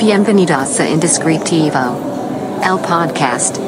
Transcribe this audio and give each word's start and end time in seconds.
Bienvenidos 0.00 0.80
a 0.80 0.88
Indescriptivo, 0.88 1.78
el 2.64 2.78
podcast. 2.88 3.58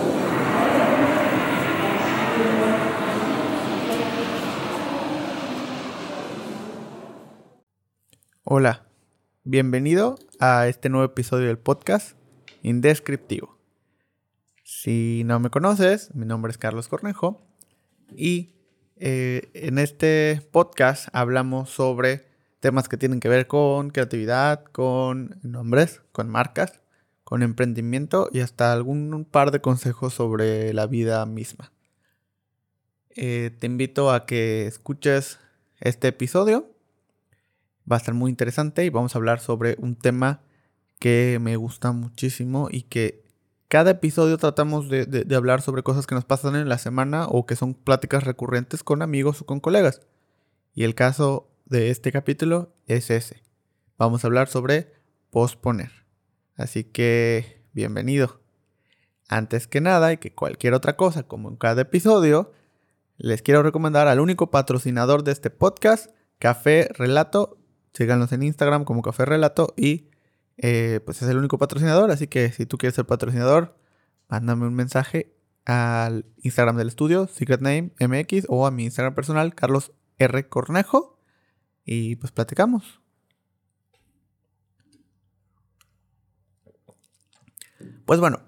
Hola, 8.45 8.87
bienvenido 9.45 10.19
a 10.41 10.69
este 10.69 10.89
nuevo 10.89 11.05
episodio 11.05 11.49
del 11.49 11.59
podcast 11.59 12.17
Indescriptivo. 12.63 13.59
Si 14.65 15.25
no 15.27 15.39
me 15.39 15.51
conoces, 15.51 16.15
mi 16.15 16.25
nombre 16.25 16.51
es 16.51 16.57
Carlos 16.57 16.89
Cornejo 16.89 17.43
y 18.17 18.55
eh, 18.97 19.51
en 19.53 19.77
este 19.79 20.41
podcast 20.51 21.09
hablamos 21.13 21.69
sobre 21.69 22.32
temas 22.63 22.89
que 22.89 22.97
tienen 22.97 23.19
que 23.19 23.29
ver 23.29 23.49
con 23.49 23.91
creatividad, 23.91 24.63
con 24.63 25.41
nombres, 25.43 26.01
con 26.13 26.29
marcas, 26.29 26.81
con 27.25 27.43
emprendimiento 27.43 28.31
y 28.33 28.39
hasta 28.39 28.73
algún 28.73 29.27
par 29.29 29.51
de 29.51 29.61
consejos 29.61 30.15
sobre 30.15 30.73
la 30.73 30.87
vida 30.87 31.27
misma. 31.27 31.73
Eh, 33.17 33.51
te 33.59 33.67
invito 33.67 34.13
a 34.13 34.27
que 34.27 34.69
escuches 34.69 35.41
este 35.81 36.09
episodio. 36.09 36.71
Va 37.91 37.97
a 37.97 37.99
estar 37.99 38.15
muy 38.15 38.31
interesante 38.31 38.85
y 38.85 38.91
vamos 38.91 39.17
a 39.17 39.19
hablar 39.19 39.41
sobre 39.41 39.75
un 39.81 39.97
tema 39.97 40.41
que 41.01 41.39
me 41.41 41.57
gusta 41.57 41.91
muchísimo 41.91 42.69
y 42.71 42.83
que 42.83 43.25
cada 43.67 43.91
episodio 43.91 44.39
tratamos 44.39 44.89
de, 44.89 45.05
de, 45.07 45.35
hablar 45.35 45.63
sobre 45.63 45.83
cosas 45.83 46.07
que 46.07 46.15
nos 46.15 46.25
pasan 46.25 46.55
en 46.55 46.69
la 46.69 46.79
semana 46.79 47.27
o 47.27 47.45
que 47.45 47.57
son 47.57 47.75
pláticas 47.75 48.23
recurrentes 48.23 48.85
con 48.85 49.03
amigos 49.03 49.43
o 49.43 49.47
con 49.47 49.59
colegas. 49.59 50.03
Y 50.75 50.85
el 50.85 50.95
caso 50.95 51.52
de 51.73 51.89
este 51.89 52.13
capítulo 52.13 52.75
es 52.87 53.11
ese. 53.11 53.43
Vamos 53.97 54.23
a 54.23 54.27
hablar 54.27 54.47
sobre 54.49 54.93
posponer. 55.31 55.91
Así 56.55 56.85
que, 56.85 57.65
bienvenido. 57.73 58.43
Antes 59.27 59.67
que 59.67 59.81
nada 59.81 60.13
y 60.13 60.19
que 60.19 60.35
cualquier 60.35 60.75
otra 60.75 60.99
cosa, 60.99 61.23
como 61.23 61.49
en 61.49 61.57
cada 61.57 61.81
episodio, 61.81 62.53
les 63.17 63.41
quiero 63.41 63.63
recomendar 63.63 64.07
al 64.07 64.21
único 64.21 64.51
patrocinador 64.51 65.25
de 65.25 65.33
este 65.33 65.49
podcast, 65.49 66.11
Café 66.39 66.91
Relato. 66.93 67.57
Síganlos 67.95 68.33
en 68.33 68.43
Instagram 68.43 68.85
como 68.85 69.01
Café 69.01 69.25
Relato 69.25 69.73
y 69.75 70.11
eh, 70.59 71.01
pues 71.07 71.23
es 71.23 71.29
el 71.31 71.39
único 71.39 71.57
patrocinador. 71.57 72.11
Así 72.11 72.27
que 72.27 72.53
si 72.53 72.67
tú 72.67 72.77
quieres 72.77 72.97
ser 72.97 73.07
patrocinador, 73.07 73.79
mándame 74.29 74.67
un 74.67 74.75
mensaje 74.75 75.35
al 75.65 76.27
Instagram 76.43 76.77
del 76.77 76.89
estudio, 76.89 77.29
Secret 77.29 77.63
Name 77.63 77.93
MX, 77.99 78.45
o 78.49 78.67
a 78.67 78.71
mi 78.71 78.85
Instagram 78.85 79.15
personal, 79.15 79.55
Carlos 79.55 79.93
R. 80.19 80.51
Cornejo 80.51 81.22
y 81.85 82.17
pues 82.17 82.33
platicamos. 82.33 83.01
Pues 88.05 88.21
bueno, 88.21 88.41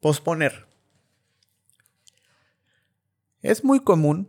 posponer. 0.00 0.66
Es 3.42 3.64
muy 3.64 3.80
común 3.80 4.28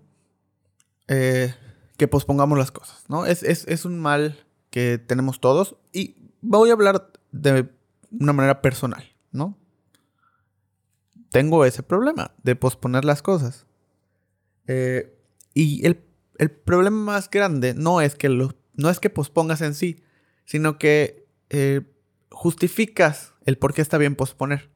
eh, 1.08 1.54
que 1.98 2.08
pospongamos 2.08 2.58
las 2.58 2.72
cosas, 2.72 3.06
¿no? 3.08 3.26
Es, 3.26 3.44
es, 3.44 3.86
un 3.86 4.00
mal 4.00 4.46
que 4.70 4.98
tenemos 5.00 5.40
todos 5.40 5.76
y 5.92 6.16
voy 6.42 6.70
a 6.70 6.74
hablar 6.74 7.12
de 7.32 7.70
una 8.12 8.34
manera 8.34 8.62
personal, 8.62 9.04
¿no? 9.32 9.58
Tengo 11.30 11.66
ese 11.66 11.84
problema 11.84 12.32
de 12.44 12.56
posponer 12.56 13.06
las 13.06 13.22
cosas. 13.22 13.66
Eh, 14.68 15.18
y 15.54 15.86
el 15.86 16.07
el 16.40 16.52
problema 16.52 16.98
más 16.98 17.30
grande 17.30 17.74
no 17.74 18.02
es 18.02 18.16
que, 18.16 18.30
lo, 18.30 18.54
no 18.74 18.90
es 18.90 19.00
que 19.00 19.10
pospongas 19.10 19.62
en 19.62 19.74
sí, 19.74 20.04
sino 20.46 20.78
que 20.78 21.28
eh, 21.50 21.82
justificas 22.32 23.34
el 23.46 23.58
por 23.58 23.74
qué 23.74 23.82
está 23.82 23.98
bien 23.98 24.16
posponer. 24.16 24.70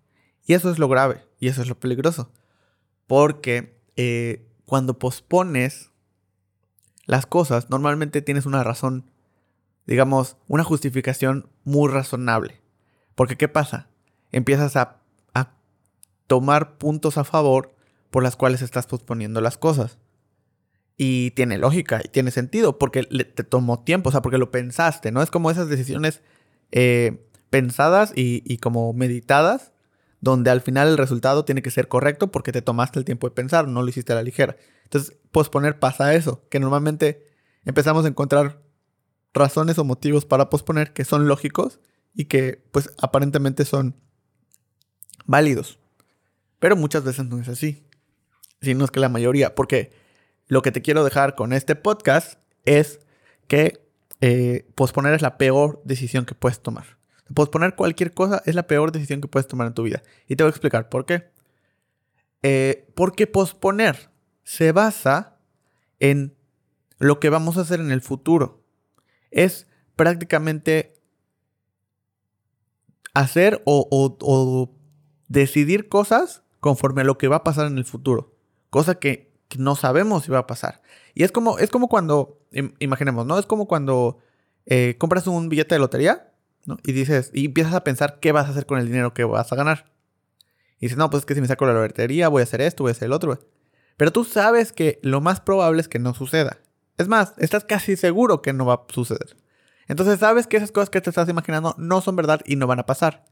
Y 0.45 0.53
eso 0.53 0.71
es 0.71 0.79
lo 0.79 0.87
grave 0.87 1.25
y 1.39 1.47
eso 1.47 1.61
es 1.61 1.67
lo 1.67 1.79
peligroso. 1.79 2.31
Porque 3.07 3.79
eh, 3.95 4.47
cuando 4.65 4.97
pospones 4.97 5.91
las 7.05 7.25
cosas, 7.25 7.69
normalmente 7.69 8.21
tienes 8.21 8.45
una 8.45 8.63
razón, 8.63 9.11
digamos, 9.85 10.37
una 10.47 10.63
justificación 10.63 11.49
muy 11.63 11.91
razonable. 11.91 12.61
Porque 13.15 13.37
¿qué 13.37 13.47
pasa? 13.47 13.89
Empiezas 14.31 14.75
a, 14.75 15.01
a 15.33 15.53
tomar 16.27 16.77
puntos 16.77 17.17
a 17.17 17.23
favor 17.23 17.75
por 18.09 18.23
las 18.23 18.35
cuales 18.35 18.61
estás 18.61 18.87
posponiendo 18.87 19.41
las 19.41 19.57
cosas. 19.57 19.99
Y 21.03 21.31
tiene 21.31 21.57
lógica 21.57 21.99
y 22.03 22.09
tiene 22.09 22.29
sentido 22.29 22.77
porque 22.77 23.01
te 23.01 23.43
tomó 23.43 23.83
tiempo, 23.83 24.09
o 24.09 24.11
sea, 24.11 24.21
porque 24.21 24.37
lo 24.37 24.51
pensaste, 24.51 25.11
¿no? 25.11 25.23
Es 25.23 25.31
como 25.31 25.49
esas 25.49 25.67
decisiones 25.67 26.21
eh, 26.71 27.27
pensadas 27.49 28.13
y, 28.15 28.57
como 28.59 28.93
meditadas, 28.93 29.71
donde 30.19 30.51
al 30.51 30.61
final 30.61 30.89
el 30.89 30.99
resultado 30.99 31.43
tiene 31.43 31.63
que 31.63 31.71
ser 31.71 31.87
correcto 31.87 32.29
porque 32.29 32.51
te 32.51 32.61
tomaste 32.61 32.99
el 32.99 33.05
tiempo 33.05 33.27
de 33.27 33.33
pensar, 33.33 33.67
no 33.67 33.81
lo 33.81 33.89
hiciste 33.89 34.13
a 34.13 34.15
la 34.15 34.21
ligera. 34.21 34.57
Entonces, 34.83 35.17
posponer 35.31 35.79
pasa 35.79 36.13
eso, 36.13 36.47
que 36.51 36.59
normalmente 36.59 37.25
empezamos 37.65 38.05
a 38.05 38.09
encontrar 38.09 38.61
razones 39.33 39.79
o 39.79 39.83
motivos 39.83 40.25
para 40.25 40.51
posponer 40.51 40.93
que 40.93 41.03
son 41.03 41.27
lógicos 41.27 41.79
y 42.13 42.25
que 42.25 42.63
pues 42.71 42.91
aparentemente 43.01 43.65
son 43.65 43.95
válidos. 45.25 45.79
Pero 46.59 46.75
muchas 46.75 47.03
veces 47.03 47.25
no 47.25 47.39
es 47.39 47.47
así. 47.47 47.87
Sino 48.61 48.85
es 48.85 48.91
que 48.91 48.99
la 48.99 49.09
mayoría, 49.09 49.55
porque 49.55 49.99
lo 50.51 50.61
que 50.61 50.73
te 50.73 50.81
quiero 50.81 51.05
dejar 51.05 51.35
con 51.35 51.53
este 51.53 51.77
podcast 51.77 52.37
es 52.65 52.99
que 53.47 53.87
eh, 54.19 54.67
posponer 54.75 55.13
es 55.13 55.21
la 55.21 55.37
peor 55.37 55.81
decisión 55.85 56.25
que 56.25 56.35
puedes 56.35 56.59
tomar. 56.59 56.97
Posponer 57.33 57.73
cualquier 57.77 58.13
cosa 58.13 58.43
es 58.45 58.53
la 58.53 58.67
peor 58.67 58.91
decisión 58.91 59.21
que 59.21 59.29
puedes 59.29 59.47
tomar 59.47 59.67
en 59.67 59.73
tu 59.73 59.83
vida. 59.83 60.03
Y 60.27 60.35
te 60.35 60.43
voy 60.43 60.49
a 60.49 60.51
explicar 60.51 60.89
por 60.89 61.05
qué. 61.05 61.31
Eh, 62.43 62.85
porque 62.95 63.27
posponer 63.27 64.11
se 64.43 64.73
basa 64.73 65.37
en 66.01 66.35
lo 66.99 67.21
que 67.21 67.29
vamos 67.29 67.57
a 67.57 67.61
hacer 67.61 67.79
en 67.79 67.89
el 67.89 68.01
futuro. 68.01 68.61
Es 69.29 69.67
prácticamente 69.95 70.95
hacer 73.13 73.61
o, 73.63 73.87
o, 73.89 74.75
decidir 75.29 75.87
cosas 75.87 76.43
conforme 76.59 77.03
a 77.03 77.05
lo 77.05 77.17
que 77.17 77.29
va 77.29 77.37
a 77.37 77.43
pasar 77.45 77.67
en 77.67 77.77
el 77.77 77.85
futuro. 77.85 78.35
Cosa 78.69 78.95
que 78.95 79.30
no 79.57 79.75
sabemos 79.75 80.23
si 80.23 80.31
va 80.31 80.39
a 80.39 80.47
pasar. 80.47 80.81
Y 81.13 81.23
es 81.23 81.31
como, 81.31 81.57
es 81.57 81.69
como 81.69 81.87
cuando, 81.87 82.39
imaginemos, 82.79 83.25
¿no? 83.25 83.37
Es 83.37 83.45
como 83.45 83.67
cuando 83.67 84.19
eh, 84.65 84.95
compras 84.97 85.27
un 85.27 85.49
billete 85.49 85.75
de 85.75 85.79
lotería, 85.79 86.31
¿no? 86.65 86.77
Y 86.83 86.91
dices, 86.91 87.31
y 87.33 87.45
empiezas 87.45 87.73
a 87.73 87.83
pensar 87.83 88.19
qué 88.19 88.31
vas 88.31 88.47
a 88.47 88.51
hacer 88.51 88.65
con 88.65 88.79
el 88.79 88.85
dinero 88.85 89.13
que 89.13 89.23
vas 89.23 89.51
a 89.51 89.55
ganar. 89.55 89.91
Y 90.77 90.85
dices, 90.85 90.97
no, 90.97 91.09
pues 91.09 91.21
es 91.21 91.25
que 91.25 91.35
si 91.35 91.41
me 91.41 91.47
saco 91.47 91.65
la 91.65 91.73
lotería, 91.73 92.29
voy 92.29 92.41
a 92.41 92.43
hacer 92.43 92.61
esto, 92.61 92.83
voy 92.83 92.91
a 92.91 92.93
hacer 92.93 93.05
el 93.07 93.13
otro. 93.13 93.39
Pero 93.97 94.11
tú 94.11 94.23
sabes 94.23 94.71
que 94.71 94.99
lo 95.03 95.21
más 95.21 95.41
probable 95.41 95.81
es 95.81 95.87
que 95.87 95.99
no 95.99 96.13
suceda. 96.13 96.57
Es 96.97 97.07
más, 97.07 97.33
estás 97.37 97.63
casi 97.65 97.95
seguro 97.95 98.41
que 98.41 98.53
no 98.53 98.65
va 98.65 98.73
a 98.73 98.93
suceder. 98.93 99.37
Entonces 99.87 100.19
sabes 100.19 100.47
que 100.47 100.57
esas 100.57 100.71
cosas 100.71 100.89
que 100.89 101.01
te 101.01 101.09
estás 101.09 101.27
imaginando 101.29 101.75
no 101.77 102.01
son 102.01 102.15
verdad 102.15 102.41
y 102.45 102.55
no 102.55 102.67
van 102.67 102.79
a 102.79 102.85
pasar. 102.85 103.25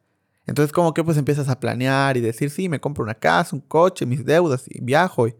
Entonces 0.45 0.71
como 0.71 0.93
que 0.93 1.03
pues 1.03 1.17
empiezas 1.17 1.47
a 1.49 1.59
planear 1.59 2.17
y 2.17 2.21
decir, 2.21 2.49
sí, 2.49 2.69
me 2.69 2.79
compro 2.79 3.03
una 3.03 3.15
casa, 3.15 3.55
un 3.55 3.61
coche, 3.61 4.05
mis 4.05 4.25
deudas 4.25 4.65
y 4.67 4.81
viajo. 4.81 5.27
Y 5.27 5.35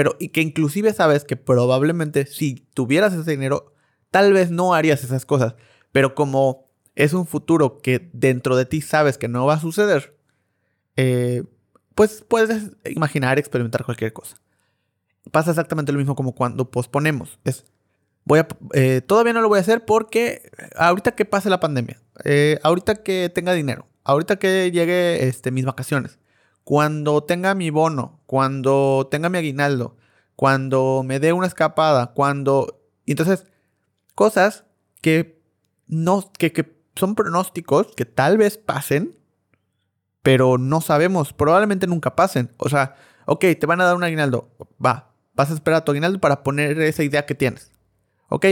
pero 0.00 0.16
y 0.18 0.30
que 0.30 0.40
inclusive 0.40 0.94
sabes 0.94 1.24
que 1.24 1.36
probablemente 1.36 2.24
si 2.24 2.66
tuvieras 2.72 3.12
ese 3.12 3.32
dinero, 3.32 3.74
tal 4.10 4.32
vez 4.32 4.50
no 4.50 4.72
harías 4.72 5.04
esas 5.04 5.26
cosas. 5.26 5.56
Pero 5.92 6.14
como 6.14 6.70
es 6.94 7.12
un 7.12 7.26
futuro 7.26 7.76
que 7.76 8.08
dentro 8.14 8.56
de 8.56 8.64
ti 8.64 8.80
sabes 8.80 9.18
que 9.18 9.28
no 9.28 9.44
va 9.44 9.56
a 9.56 9.60
suceder, 9.60 10.16
eh, 10.96 11.42
pues 11.94 12.24
puedes 12.26 12.70
imaginar, 12.86 13.38
experimentar 13.38 13.84
cualquier 13.84 14.14
cosa. 14.14 14.38
Pasa 15.32 15.50
exactamente 15.50 15.92
lo 15.92 15.98
mismo 15.98 16.16
como 16.16 16.34
cuando 16.34 16.70
posponemos. 16.70 17.38
Es, 17.44 17.66
voy 18.24 18.38
a, 18.38 18.48
eh, 18.72 19.02
todavía 19.02 19.34
no 19.34 19.42
lo 19.42 19.50
voy 19.50 19.58
a 19.58 19.60
hacer 19.60 19.84
porque 19.84 20.50
ahorita 20.76 21.14
que 21.14 21.26
pase 21.26 21.50
la 21.50 21.60
pandemia, 21.60 22.00
eh, 22.24 22.58
ahorita 22.62 23.02
que 23.02 23.28
tenga 23.28 23.52
dinero, 23.52 23.86
ahorita 24.04 24.38
que 24.38 24.70
llegue 24.70 25.28
este, 25.28 25.50
mis 25.50 25.66
vacaciones, 25.66 26.18
cuando 26.64 27.24
tenga 27.24 27.54
mi 27.54 27.68
bono, 27.70 28.22
cuando 28.26 29.08
tenga 29.10 29.28
mi 29.28 29.38
aguinaldo, 29.38 29.96
cuando 30.40 31.02
me 31.04 31.20
dé 31.20 31.34
una 31.34 31.46
escapada, 31.46 32.14
cuando... 32.14 32.82
Entonces, 33.04 33.44
cosas 34.14 34.64
que, 35.02 35.38
no, 35.86 36.32
que, 36.32 36.50
que 36.50 36.82
son 36.96 37.14
pronósticos 37.14 37.88
que 37.94 38.06
tal 38.06 38.38
vez 38.38 38.56
pasen, 38.56 39.18
pero 40.22 40.56
no 40.56 40.80
sabemos, 40.80 41.34
probablemente 41.34 41.86
nunca 41.86 42.16
pasen. 42.16 42.54
O 42.56 42.70
sea, 42.70 42.94
ok, 43.26 43.44
te 43.60 43.66
van 43.66 43.82
a 43.82 43.84
dar 43.84 43.96
un 43.96 44.02
aguinaldo, 44.02 44.48
va, 44.82 45.12
vas 45.34 45.50
a 45.50 45.52
esperar 45.52 45.82
a 45.82 45.84
tu 45.84 45.92
aguinaldo 45.92 46.22
para 46.22 46.42
poner 46.42 46.80
esa 46.80 47.02
idea 47.02 47.26
que 47.26 47.34
tienes. 47.34 47.70
Ok, 48.30 48.46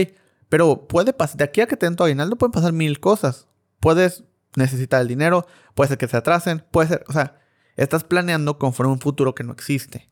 pero 0.47 0.87
puede 0.87 1.11
pasar, 1.11 1.37
de 1.37 1.45
aquí 1.45 1.61
a 1.61 1.65
que 1.65 1.75
te 1.75 1.87
den 1.87 1.95
tu 1.95 2.03
aguinaldo 2.03 2.35
pueden 2.35 2.51
pasar 2.51 2.71
mil 2.71 2.99
cosas. 2.99 3.47
Puedes 3.79 4.25
necesitar 4.55 5.01
el 5.01 5.07
dinero, 5.07 5.47
puede 5.73 5.87
ser 5.87 5.97
que 5.97 6.07
se 6.07 6.17
atrasen, 6.17 6.63
puede 6.69 6.89
ser, 6.89 7.03
o 7.07 7.13
sea, 7.13 7.39
Estás 7.79 8.03
planeando 8.03 8.59
conforme 8.59 8.91
un 8.91 8.99
futuro 8.99 9.33
que 9.33 9.45
no 9.45 9.53
existe. 9.53 10.09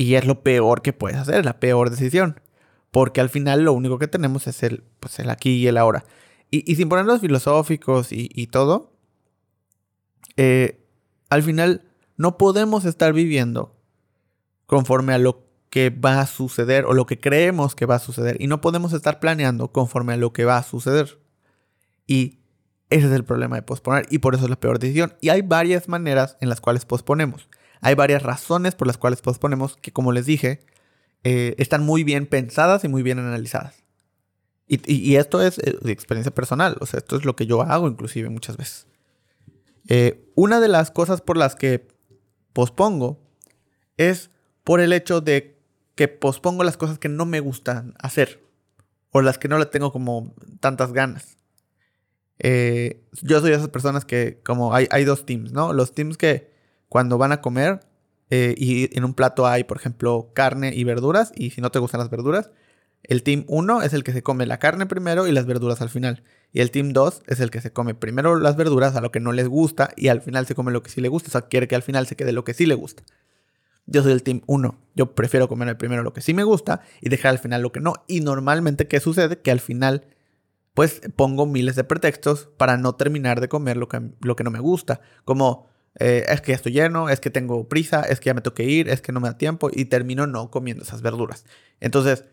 Y 0.00 0.14
es 0.14 0.24
lo 0.24 0.42
peor 0.42 0.80
que 0.80 0.94
puedes 0.94 1.18
hacer, 1.18 1.44
la 1.44 1.60
peor 1.60 1.90
decisión. 1.90 2.40
Porque 2.90 3.20
al 3.20 3.28
final 3.28 3.64
lo 3.64 3.74
único 3.74 3.98
que 3.98 4.08
tenemos 4.08 4.46
es 4.46 4.62
el, 4.62 4.82
pues 4.98 5.18
el 5.18 5.28
aquí 5.28 5.56
y 5.56 5.66
el 5.66 5.76
ahora. 5.76 6.06
y, 6.50 6.74
sin 6.74 6.88
ponerlos 6.88 7.20
filosóficos 7.20 8.10
y, 8.10 8.30
y 8.32 8.46
todo, 8.46 8.94
eh, 10.38 10.82
al 11.28 11.42
final 11.42 11.84
no 12.16 12.38
podemos 12.38 12.86
estar 12.86 13.12
viviendo 13.12 13.76
conforme 14.64 15.12
a 15.12 15.18
lo 15.18 15.44
que 15.68 15.90
va 15.90 16.22
a 16.22 16.26
suceder 16.26 16.86
o 16.86 16.94
lo 16.94 17.04
que 17.04 17.20
creemos 17.20 17.74
que 17.74 17.84
va 17.84 17.96
a 17.96 17.98
suceder. 17.98 18.38
Y 18.40 18.46
no 18.46 18.62
podemos 18.62 18.94
estar 18.94 19.20
planeando 19.20 19.70
conforme 19.70 20.14
a 20.14 20.16
lo 20.16 20.32
que 20.32 20.46
va 20.46 20.56
a 20.56 20.62
suceder. 20.62 21.20
Y 22.06 22.38
ese 22.88 23.08
es 23.08 23.12
el 23.12 23.24
problema 23.24 23.56
de 23.56 23.62
posponer 23.62 24.06
y 24.08 24.20
por 24.20 24.34
eso 24.34 24.44
es 24.44 24.50
la 24.50 24.58
peor 24.58 24.78
decisión. 24.78 25.12
Y 25.20 25.28
hay 25.28 25.42
varias 25.42 25.90
maneras 25.90 26.38
en 26.40 26.48
las 26.48 26.62
cuales 26.62 26.86
posponemos. 26.86 27.50
Hay 27.80 27.94
varias 27.94 28.22
razones 28.22 28.74
por 28.74 28.86
las 28.86 28.98
cuales 28.98 29.22
posponemos 29.22 29.76
que, 29.76 29.92
como 29.92 30.12
les 30.12 30.26
dije, 30.26 30.60
eh, 31.24 31.54
están 31.58 31.84
muy 31.84 32.04
bien 32.04 32.26
pensadas 32.26 32.84
y 32.84 32.88
muy 32.88 33.02
bien 33.02 33.18
analizadas. 33.18 33.84
Y, 34.72 35.16
esto 35.16 35.42
es 35.42 35.58
eh, 35.58 35.76
de 35.82 35.90
experiencia 35.90 36.32
personal, 36.32 36.76
o 36.80 36.86
sea, 36.86 36.98
esto 36.98 37.16
es 37.16 37.24
lo 37.24 37.34
que 37.34 37.44
yo 37.44 37.62
hago 37.62 37.88
inclusive 37.88 38.28
muchas 38.28 38.56
veces. 38.56 38.86
Eh, 39.88 40.30
una 40.36 40.60
de 40.60 40.68
las 40.68 40.92
cosas 40.92 41.20
por 41.20 41.36
las 41.36 41.56
que 41.56 41.88
pospongo 42.52 43.20
es 43.96 44.30
por 44.62 44.80
el 44.80 44.92
hecho 44.92 45.20
de 45.20 45.58
que 45.96 46.06
pospongo 46.06 46.62
las 46.62 46.76
cosas 46.76 47.00
que 47.00 47.08
no 47.08 47.26
me 47.26 47.40
gustan 47.40 47.94
hacer 47.98 48.44
o 49.10 49.22
las 49.22 49.38
que 49.38 49.48
no 49.48 49.58
le 49.58 49.66
tengo 49.66 49.90
como 49.90 50.36
tantas 50.60 50.92
ganas. 50.92 51.36
yo 52.38 53.40
soy 53.40 53.50
de 53.50 53.56
esas 53.56 53.70
personas 53.70 54.04
que 54.04 54.40
como 54.44 54.72
hay, 54.72 54.86
hay 54.92 55.04
dos 55.04 55.26
teams, 55.26 55.50
¿no? 55.50 55.72
Los 55.72 55.94
teams 55.94 56.16
que 56.16 56.49
cuando 56.90 57.16
van 57.18 57.30
a 57.32 57.40
comer 57.40 57.80
eh, 58.30 58.54
y 58.58 58.96
en 58.98 59.04
un 59.04 59.14
plato 59.14 59.46
hay, 59.46 59.64
por 59.64 59.78
ejemplo, 59.78 60.32
carne 60.34 60.74
y 60.74 60.84
verduras, 60.84 61.32
y 61.34 61.50
si 61.50 61.60
no 61.60 61.70
te 61.70 61.78
gustan 61.78 62.00
las 62.00 62.10
verduras, 62.10 62.50
el 63.04 63.22
team 63.22 63.44
1 63.46 63.82
es 63.82 63.92
el 63.94 64.04
que 64.04 64.12
se 64.12 64.22
come 64.22 64.44
la 64.44 64.58
carne 64.58 64.86
primero 64.86 65.26
y 65.28 65.32
las 65.32 65.46
verduras 65.46 65.80
al 65.80 65.88
final. 65.88 66.24
Y 66.52 66.60
el 66.60 66.72
team 66.72 66.92
2 66.92 67.22
es 67.28 67.40
el 67.40 67.50
que 67.50 67.60
se 67.60 67.72
come 67.72 67.94
primero 67.94 68.36
las 68.38 68.56
verduras 68.56 68.96
a 68.96 69.00
lo 69.00 69.12
que 69.12 69.20
no 69.20 69.32
les 69.32 69.48
gusta 69.48 69.90
y 69.96 70.08
al 70.08 70.20
final 70.20 70.46
se 70.46 70.54
come 70.54 70.72
lo 70.72 70.82
que 70.82 70.90
sí 70.90 71.00
le 71.00 71.08
gusta. 71.08 71.28
O 71.28 71.30
sea, 71.30 71.42
quiere 71.42 71.68
que 71.68 71.76
al 71.76 71.82
final 71.82 72.06
se 72.06 72.16
quede 72.16 72.32
lo 72.32 72.44
que 72.44 72.54
sí 72.54 72.66
le 72.66 72.74
gusta. 72.74 73.04
Yo 73.86 74.02
soy 74.02 74.12
el 74.12 74.22
team 74.22 74.42
1. 74.46 74.78
Yo 74.96 75.14
prefiero 75.14 75.48
comer 75.48 75.78
primero 75.78 76.02
lo 76.02 76.12
que 76.12 76.20
sí 76.20 76.34
me 76.34 76.44
gusta 76.44 76.82
y 77.00 77.08
dejar 77.08 77.30
al 77.30 77.38
final 77.38 77.62
lo 77.62 77.72
que 77.72 77.80
no. 77.80 77.94
Y 78.06 78.20
normalmente, 78.20 78.86
¿qué 78.86 79.00
sucede? 79.00 79.38
Que 79.38 79.50
al 79.50 79.60
final, 79.60 80.06
pues 80.74 81.00
pongo 81.16 81.46
miles 81.46 81.76
de 81.76 81.84
pretextos 81.84 82.50
para 82.56 82.76
no 82.76 82.96
terminar 82.96 83.40
de 83.40 83.48
comer 83.48 83.76
lo 83.76 83.88
que, 83.88 84.10
lo 84.20 84.36
que 84.36 84.44
no 84.44 84.50
me 84.50 84.60
gusta. 84.60 85.00
Como 85.24 85.69
eh, 85.98 86.24
es 86.28 86.40
que 86.40 86.52
ya 86.52 86.56
estoy 86.56 86.72
lleno, 86.72 87.08
es 87.08 87.20
que 87.20 87.30
tengo 87.30 87.68
prisa, 87.68 88.02
es 88.02 88.20
que 88.20 88.26
ya 88.26 88.34
me 88.34 88.40
tengo 88.40 88.54
que 88.54 88.64
ir, 88.64 88.88
es 88.88 89.00
que 89.00 89.12
no 89.12 89.20
me 89.20 89.28
da 89.28 89.36
tiempo 89.36 89.70
y 89.72 89.86
termino 89.86 90.26
no 90.26 90.50
comiendo 90.50 90.84
esas 90.84 91.02
verduras. 91.02 91.44
Entonces, 91.80 92.24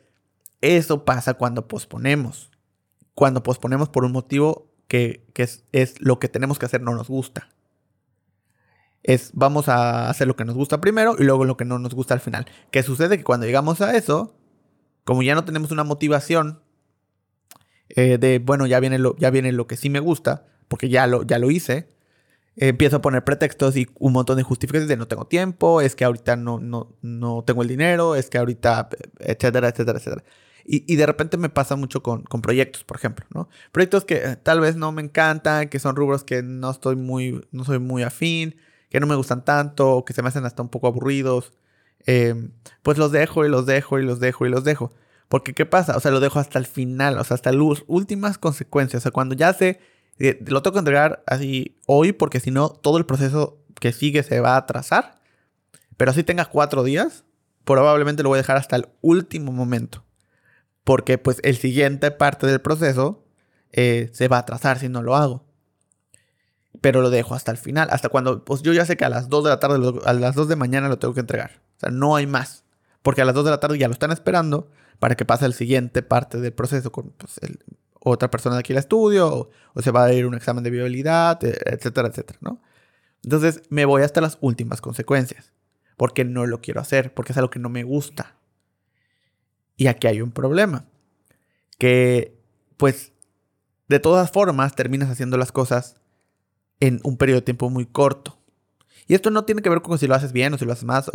eso 0.62 1.06
pasa 1.06 1.36
cuando 1.36 1.68
posponemos. 1.68 2.52
Cuando 3.14 3.44
posponemos 3.44 3.90
por 3.90 4.06
un 4.06 4.12
motivo 4.12 4.72
que, 4.88 5.26
es, 5.36 5.64
es, 5.72 6.00
lo 6.00 6.20
que 6.20 6.30
tenemos 6.30 6.60
que 6.60 6.66
hacer 6.66 6.82
no 6.82 6.96
nos 6.96 7.08
gusta. 7.08 7.50
Es 9.04 9.32
vamos 9.34 9.70
a 9.70 10.10
hacer 10.10 10.28
lo 10.28 10.36
que 10.36 10.46
nos 10.46 10.56
gusta 10.56 10.82
primero 10.82 11.16
y 11.18 11.24
luego 11.24 11.46
lo 11.46 11.58
que 11.58 11.66
no 11.66 11.80
nos 11.80 11.94
gusta 11.94 12.14
al 12.14 12.20
final. 12.20 12.46
¿Qué 12.72 12.84
sucede? 12.84 13.18
Que 13.18 13.24
cuando 13.24 13.46
llegamos 13.46 13.82
a 13.82 13.96
eso, 13.96 14.36
como 15.04 15.24
ya 15.24 15.36
no 15.36 15.46
tenemos 15.46 15.72
una 15.72 15.84
motivación 15.84 16.62
eh, 17.90 18.18
de, 18.18 18.40
bueno, 18.40 18.68
ya 18.68 18.80
viene, 18.80 19.00
lo, 19.00 19.16
ya 19.18 19.30
viene 19.30 19.52
lo 19.52 19.66
que 19.66 19.78
sí 19.78 19.90
me 19.90 20.00
gusta, 20.00 20.46
porque 20.68 20.90
ya 20.90 21.08
lo, 21.08 21.24
ya 21.24 21.40
lo 21.40 21.50
hice, 21.50 21.88
empiezo 22.58 22.98
a 22.98 23.02
poner 23.02 23.24
pretextos 23.24 23.78
y 23.78 23.88
un 24.00 24.14
montón 24.14 24.38
de 24.38 24.44
justificaciones 24.44 24.90
de 24.90 24.98
no 24.98 25.08
tengo 25.08 25.26
tiempo, 25.26 25.82
es 25.82 25.96
que 25.96 26.06
ahorita 26.06 26.36
no, 26.36 26.60
no, 26.60 26.96
no 27.02 27.44
tengo 27.44 27.62
el 27.62 27.68
dinero, 27.68 28.16
es 28.16 28.30
que 28.30 28.40
ahorita, 28.40 28.90
etcétera, 29.20 29.70
etcétera, 29.70 30.00
etcétera. 30.00 30.24
Y, 30.66 30.84
y 30.92 30.98
de 30.98 31.06
repente 31.06 31.38
me 31.38 31.50
pasa 31.50 31.76
mucho 31.76 32.04
con, 32.04 32.24
con, 32.24 32.42
proyectos, 32.42 32.84
por 32.84 32.98
ejemplo, 32.98 33.26
¿no? 33.34 33.48
Proyectos 33.72 34.04
que 34.04 34.16
eh, 34.16 34.36
tal 34.36 34.60
vez 34.60 34.76
no 34.76 34.92
me 34.92 35.02
encantan, 35.02 35.70
que 35.70 35.80
son 35.80 35.96
rubros 35.96 36.24
que 36.26 36.44
no 36.44 36.70
estoy 36.72 36.98
muy, 36.98 37.48
no 37.52 37.64
soy 37.64 37.80
muy 37.80 38.04
afín, 38.04 38.58
que 38.90 39.00
no 39.00 39.08
me 39.08 39.16
gustan 39.16 39.46
tanto, 39.46 40.04
que 40.06 40.14
se 40.14 40.22
me 40.22 40.28
hacen 40.28 40.46
hasta 40.46 40.62
un 40.62 40.70
poco 40.70 40.88
aburridos. 40.88 41.54
Em, 42.06 42.52
pues 42.84 42.98
los 42.98 43.12
dejo 43.12 43.46
y 43.46 43.50
los 43.50 43.66
dejo 43.66 44.00
y 44.00 44.04
los 44.04 44.20
dejo 44.20 44.46
y 44.46 44.50
los 44.50 44.64
dejo. 44.64 44.92
Porque 45.30 45.54
¿qué 45.54 45.66
pasa? 45.66 45.96
O 45.96 46.00
sea, 46.00 46.12
lo 46.12 46.20
dejo 46.20 46.40
hasta 46.40 46.60
el 46.60 46.66
final, 46.66 47.18
o 47.18 47.24
sea, 47.24 47.36
hasta 47.36 47.52
las 47.52 47.84
últimas 47.88 48.38
consecuencias. 48.38 49.02
O 49.02 49.04
sea, 49.04 49.12
cuando 49.12 49.36
ya 49.36 49.54
sé 49.54 49.80
lo 50.18 50.62
tengo 50.62 50.74
que 50.74 50.80
entregar 50.80 51.24
así 51.28 51.78
hoy 51.86 52.12
porque 52.12 52.40
si 52.40 52.52
no, 52.52 52.70
todo 52.70 52.98
el 52.98 53.06
proceso 53.06 53.58
que 53.80 53.92
sigue 53.92 54.24
se 54.24 54.40
va 54.40 54.56
a 54.56 54.58
atrasar. 54.58 55.20
Pero 55.96 56.12
así 56.12 56.24
tenga 56.24 56.46
cuatro 56.46 56.84
días, 56.84 57.24
probablemente 57.64 58.24
lo 58.24 58.30
voy 58.30 58.38
a 58.38 58.42
dejar 58.42 58.58
hasta 58.58 58.76
el 58.76 58.88
último 59.02 59.52
momento. 59.52 60.04
Porque 60.84 61.18
pues 61.18 61.40
el 61.44 61.58
siguiente 61.58 62.12
parte 62.12 62.48
del 62.48 62.62
proceso 62.62 63.26
eh, 63.72 64.10
se 64.14 64.28
va 64.28 64.38
a 64.38 64.42
atrasar 64.42 64.80
si 64.80 64.90
no 64.90 65.02
lo 65.02 65.16
hago. 65.16 65.44
Pero 66.82 67.02
lo 67.02 67.10
dejo 67.10 67.34
hasta 67.34 67.52
el 67.52 67.58
final, 67.58 67.90
hasta 67.92 68.10
cuando, 68.10 68.46
pues 68.46 68.62
yo 68.62 68.72
ya 68.72 68.86
sé 68.86 68.98
que 68.98 69.06
a 69.06 69.10
las 69.10 69.30
2 69.30 69.44
de 69.44 69.50
la 69.50 69.60
tarde, 69.60 70.00
a 70.06 70.14
las 70.14 70.36
2 70.36 70.48
de 70.48 70.56
mañana 70.56 70.88
lo 70.88 71.00
tengo 71.00 71.16
que 71.16 71.22
entregar. 71.22 71.62
O 71.78 71.80
sea, 71.80 71.90
no 71.90 72.16
hay 72.16 72.28
más. 72.28 72.64
Porque 73.02 73.22
a 73.22 73.26
las 73.26 73.34
2 73.34 73.46
de 73.46 73.52
la 73.52 73.60
tarde 73.60 73.78
ya 73.78 73.88
lo 73.88 73.94
están 73.94 74.12
esperando 74.12 74.70
para 75.00 75.16
que 75.16 75.26
pase 75.26 75.46
el 75.46 75.54
siguiente 75.54 76.04
parte 76.04 76.40
del 76.40 76.54
proceso 76.54 76.92
pues, 76.92 77.40
otra 78.10 78.30
persona 78.30 78.56
de 78.56 78.62
aquí 78.62 78.74
al 78.74 78.80
estudio, 78.80 79.50
o, 79.74 79.82
se 79.82 79.92
va 79.92 80.06
a 80.06 80.14
ir 80.14 80.26
un 80.26 80.36
examen 80.36 80.64
de 80.64 80.70
viabilidad, 80.70 81.44
e, 81.44 81.58
etcétera, 81.66 82.08
etcétera, 82.08 82.40
¿no? 82.42 82.62
Entonces 83.24 83.62
me 83.70 83.86
voy 83.86 84.04
hasta 84.04 84.22
las 84.22 84.38
últimas 84.42 84.82
consecuencias, 84.82 85.54
porque 85.98 86.24
no 86.26 86.46
lo 86.46 86.62
quiero 86.62 86.82
hacer, 86.82 87.14
porque 87.14 87.32
es 87.32 87.38
algo 87.38 87.50
que 87.50 87.60
no 87.60 87.70
me 87.70 87.84
gusta. 87.84 88.38
Y 89.76 89.88
aquí 89.88 90.08
hay 90.08 90.22
un 90.22 90.32
problema, 90.32 90.86
que 91.78 92.38
pues 92.78 93.14
de 93.88 94.00
todas 94.00 94.32
formas 94.32 94.76
terminas 94.76 95.10
haciendo 95.10 95.38
las 95.38 95.52
cosas 95.52 95.96
en 96.80 97.00
un 97.04 97.18
periodo 97.18 97.40
de 97.40 97.46
tiempo 97.46 97.70
muy 97.70 97.86
corto. 97.86 98.37
Y 99.08 99.16
esto 99.16 99.32
no 99.32 99.46
tiene 99.46 99.62
que 99.62 99.70
ver 99.70 99.82
con 99.82 99.98
si 99.98 100.06
lo 100.06 100.16
haces 100.16 100.34
bien 100.34 100.54
o 100.54 100.58
si 100.58 100.66
lo 100.66 100.74
haces 100.74 100.84
más 100.84 101.10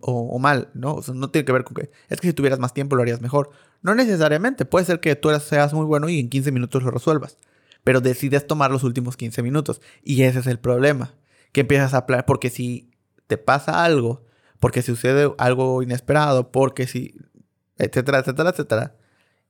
o, 0.00 0.38
mal, 0.38 0.68
¿no? 0.74 0.94
O 0.94 1.02
sea, 1.02 1.12
no 1.12 1.30
tiene 1.30 1.44
que 1.44 1.52
ver 1.52 1.64
con 1.64 1.74
que 1.74 1.90
es 2.08 2.20
que 2.20 2.28
si 2.28 2.32
tuvieras 2.32 2.60
más 2.60 2.72
tiempo 2.72 2.94
lo 2.94 3.02
harías 3.02 3.20
mejor. 3.20 3.50
No 3.82 3.94
necesariamente. 3.96 4.64
Puede 4.64 4.86
ser 4.86 5.00
que 5.00 5.16
tú 5.16 5.28
seas 5.40 5.74
muy 5.74 5.84
bueno 5.84 6.08
y 6.08 6.20
en 6.20 6.28
15 6.28 6.52
minutos 6.52 6.84
lo 6.84 6.92
resuelvas. 6.92 7.36
Pero 7.82 8.00
decides 8.00 8.46
tomar 8.46 8.70
los 8.70 8.84
últimos 8.84 9.16
15 9.16 9.42
minutos. 9.42 9.80
Y 10.04 10.22
ese 10.22 10.38
es 10.38 10.46
el 10.46 10.60
problema. 10.60 11.14
Que 11.50 11.62
empiezas 11.62 11.94
a 11.94 12.06
planear. 12.06 12.26
Porque 12.26 12.48
si 12.48 12.92
te 13.26 13.38
pasa 13.38 13.84
algo, 13.84 14.24
porque 14.60 14.82
si 14.82 14.92
sucede 14.92 15.34
algo 15.38 15.82
inesperado, 15.82 16.52
porque 16.52 16.86
si. 16.86 17.16
etcétera, 17.76 18.20
etcétera, 18.20 18.50
etcétera. 18.50 18.96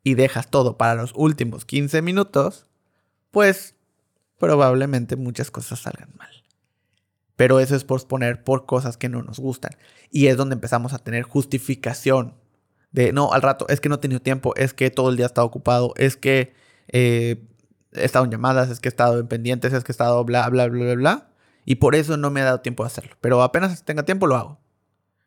Y 0.02 0.14
dejas 0.14 0.50
todo 0.50 0.78
para 0.78 0.94
los 0.94 1.12
últimos 1.14 1.66
15 1.66 2.00
minutos, 2.00 2.66
pues 3.30 3.76
probablemente 4.38 5.16
muchas 5.16 5.50
cosas 5.50 5.80
salgan 5.80 6.10
mal. 6.16 6.41
Pero 7.36 7.60
eso 7.60 7.74
es 7.74 7.84
posponer 7.84 8.44
por 8.44 8.66
cosas 8.66 8.96
que 8.96 9.08
no 9.08 9.22
nos 9.22 9.38
gustan. 9.38 9.72
Y 10.10 10.26
es 10.26 10.36
donde 10.36 10.54
empezamos 10.54 10.92
a 10.92 10.98
tener 10.98 11.22
justificación. 11.22 12.34
De, 12.90 13.12
no, 13.12 13.32
al 13.32 13.42
rato, 13.42 13.66
es 13.68 13.80
que 13.80 13.88
no 13.88 13.94
he 13.94 13.98
tenido 13.98 14.20
tiempo, 14.20 14.54
es 14.56 14.74
que 14.74 14.90
todo 14.90 15.08
el 15.08 15.16
día 15.16 15.24
he 15.24 15.26
estado 15.26 15.46
ocupado, 15.46 15.94
es 15.96 16.16
que 16.16 16.54
eh, 16.88 17.42
he 17.92 18.04
estado 18.04 18.26
en 18.26 18.30
llamadas, 18.30 18.68
es 18.68 18.80
que 18.80 18.88
he 18.88 18.90
estado 18.90 19.18
en 19.18 19.28
pendientes, 19.28 19.72
es 19.72 19.82
que 19.82 19.92
he 19.92 19.94
estado 19.94 20.22
bla, 20.24 20.48
bla, 20.50 20.68
bla, 20.68 20.84
bla, 20.84 20.94
bla. 20.94 21.28
Y 21.64 21.76
por 21.76 21.94
eso 21.94 22.16
no 22.16 22.30
me 22.30 22.40
ha 22.42 22.44
dado 22.44 22.60
tiempo 22.60 22.82
de 22.82 22.88
hacerlo. 22.88 23.16
Pero 23.20 23.42
apenas 23.42 23.84
tenga 23.84 24.04
tiempo 24.04 24.26
lo 24.26 24.36
hago. 24.36 24.60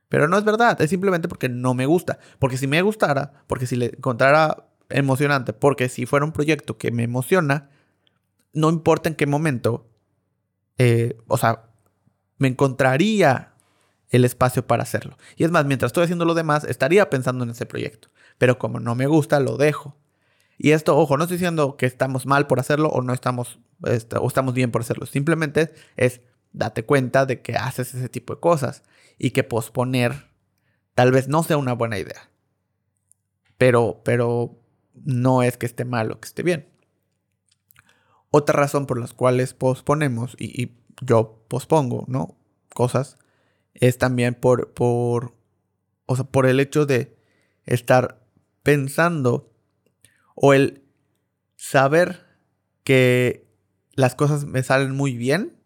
Pero 0.09 0.27
no 0.27 0.37
es 0.37 0.43
verdad, 0.43 0.79
es 0.81 0.89
simplemente 0.89 1.27
porque 1.27 1.49
no 1.49 1.73
me 1.73 1.85
gusta. 1.85 2.19
Porque 2.39 2.57
si 2.57 2.67
me 2.67 2.81
gustara, 2.81 3.33
porque 3.47 3.65
si 3.65 3.75
le 3.75 3.87
encontrara 3.87 4.67
emocionante, 4.89 5.53
porque 5.53 5.89
si 5.89 6.05
fuera 6.05 6.25
un 6.25 6.31
proyecto 6.31 6.77
que 6.77 6.91
me 6.91 7.03
emociona, 7.03 7.69
no 8.53 8.69
importa 8.69 9.09
en 9.09 9.15
qué 9.15 9.25
momento, 9.25 9.89
eh, 10.77 11.17
o 11.27 11.37
sea, 11.37 11.69
me 12.37 12.47
encontraría 12.47 13.53
el 14.09 14.25
espacio 14.25 14.65
para 14.65 14.83
hacerlo. 14.83 15.17
Y 15.35 15.43
es 15.43 15.51
más, 15.51 15.65
mientras 15.65 15.89
estoy 15.89 16.03
haciendo 16.03 16.25
lo 16.25 16.33
demás, 16.33 16.63
estaría 16.63 17.09
pensando 17.09 17.43
en 17.43 17.51
ese 17.51 17.65
proyecto. 17.65 18.09
Pero 18.37 18.57
como 18.57 18.79
no 18.79 18.95
me 18.95 19.07
gusta, 19.07 19.39
lo 19.39 19.57
dejo. 19.57 19.95
Y 20.57 20.71
esto, 20.71 20.97
ojo, 20.97 21.17
no 21.17 21.23
estoy 21.23 21.37
diciendo 21.37 21.75
que 21.77 21.85
estamos 21.85 22.25
mal 22.25 22.47
por 22.47 22.59
hacerlo 22.59 22.89
o 22.89 23.01
no 23.01 23.13
estamos, 23.13 23.59
este, 23.83 24.17
o 24.17 24.27
estamos 24.27 24.53
bien 24.53 24.71
por 24.71 24.81
hacerlo. 24.81 25.05
Simplemente 25.05 25.73
es 25.97 26.21
date 26.53 26.85
cuenta 26.85 27.25
de 27.25 27.41
que 27.41 27.55
haces 27.55 27.93
ese 27.93 28.07
tipo 28.07 28.35
de 28.35 28.39
cosas 28.39 28.83
y 29.17 29.31
que 29.31 29.43
posponer 29.43 30.29
tal 30.93 31.11
vez 31.11 31.27
no 31.27 31.43
sea 31.43 31.57
una 31.57 31.73
buena 31.73 31.99
idea. 31.99 32.29
Pero, 33.57 34.01
pero 34.03 34.57
no 34.93 35.43
es 35.43 35.57
que 35.57 35.65
esté 35.65 35.83
mal 35.83 36.11
o 36.11 36.19
que 36.19 36.27
esté 36.27 36.43
bien. 36.43 36.69
Otra 38.31 38.57
razón 38.57 38.85
por 38.85 38.99
las 38.99 39.13
cuales 39.13 39.53
posponemos 39.53 40.35
y 40.39 40.71
yo 41.01 41.43
pospongo, 41.47 42.05
¿no? 42.07 42.37
Cosas, 42.73 43.17
es 43.73 43.97
también 43.97 44.35
por, 44.35 44.73
por, 44.73 45.33
o 46.05 46.15
sea, 46.15 46.25
por 46.25 46.45
el 46.45 46.59
hecho 46.59 46.85
de 46.85 47.17
estar 47.65 48.21
pensando 48.63 49.51
o 50.35 50.53
el 50.53 50.83
saber 51.55 52.25
que 52.83 53.47
las 53.93 54.15
cosas 54.15 54.45
me 54.45 54.63
salen 54.63 54.91
muy 54.91 55.15
bien, 55.15 55.57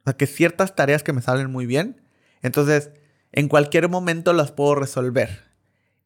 o 0.00 0.04
sea, 0.04 0.14
que 0.14 0.26
ciertas 0.26 0.74
tareas 0.74 1.02
que 1.02 1.12
me 1.12 1.22
salen 1.22 1.50
muy 1.50 1.66
bien, 1.66 2.02
entonces 2.42 2.90
en 3.30 3.48
cualquier 3.48 3.88
momento 3.88 4.32
las 4.32 4.52
puedo 4.52 4.74
resolver. 4.74 5.52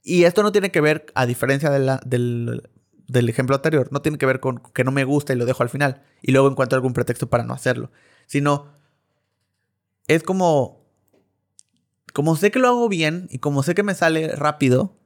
Y 0.03 0.25
esto 0.25 0.43
no 0.43 0.53
tiene 0.53 0.71
que 0.71 0.81
ver, 0.81 1.07
a 1.15 1.26
diferencia 1.26 1.71
del, 1.71 2.62
del 3.09 3.29
ejemplo 3.29 3.57
anterior 3.57 3.88
no 3.91 4.03
tiene 4.03 4.19
que 4.19 4.26
ver 4.26 4.41
con 4.41 4.59
que 4.75 4.85
no 4.85 4.93
me 4.93 5.05
gusta 5.05 5.33
y 5.33 5.37
lo 5.37 5.47
dejo 5.47 5.62
al 5.62 5.69
final 5.69 6.03
y 6.23 6.33
luego 6.33 6.49
encuentro 6.49 6.76
algún 6.76 6.93
pretexto 6.93 7.29
para 7.29 7.45
no 7.45 7.55
hacerlo, 7.55 7.91
sino 8.26 8.66
es 10.09 10.23
como 10.23 10.85
como 12.12 12.35
sé 12.35 12.50
que 12.50 12.59
lo 12.59 12.68
hago 12.68 12.88
bien 12.88 13.28
y 13.30 13.40
como 13.40 13.62
sé 13.62 13.75
que 13.75 13.83
me 13.83 13.95
sale 13.95 14.35
rápido, 14.37 14.97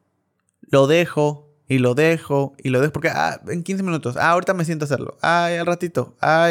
lo 0.61 0.87
dejo 0.87 1.53
y 1.67 1.79
lo 1.79 1.95
dejo 1.95 2.55
y 2.63 2.69
lo 2.69 2.81
dejo 2.81 2.93
porque 2.93 3.09
ah, 3.09 3.41
en 3.49 3.65
15 3.65 3.83
minutos, 3.83 4.17
ah, 4.17 4.31
ahorita 4.31 4.55
me 4.55 4.65
siento 4.65 4.85
a 4.85 4.87
hacerlo, 4.87 5.19
ah, 5.21 5.47
al 5.47 5.67
ratito, 5.67 6.17
ah, 6.21 6.51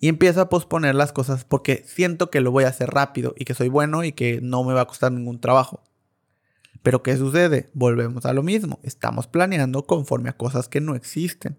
y 0.00 0.08
empiezo 0.08 0.40
a 0.40 0.48
posponer 0.48 0.94
las 0.94 1.12
cosas 1.12 1.44
porque 1.44 1.84
siento 1.86 2.30
que 2.30 2.40
lo 2.40 2.50
voy 2.50 2.64
a 2.64 2.68
hacer 2.68 2.90
rápido 2.90 3.34
y 3.36 3.44
que 3.44 3.54
soy 3.54 3.68
bueno 3.68 4.02
y 4.02 4.12
que 4.12 4.40
no 4.42 4.64
me 4.64 4.74
va 4.74 4.80
a 4.80 4.86
costar 4.86 5.12
ningún 5.12 5.40
trabajo. 5.40 5.82
Pero 6.82 7.04
¿qué 7.04 7.16
sucede? 7.16 7.70
Volvemos 7.72 8.26
a 8.26 8.32
lo 8.32 8.42
mismo. 8.42 8.80
Estamos 8.82 9.28
planeando 9.28 9.86
conforme 9.86 10.28
a 10.28 10.36
cosas 10.36 10.68
que 10.68 10.80
no 10.80 10.96
existen. 10.96 11.56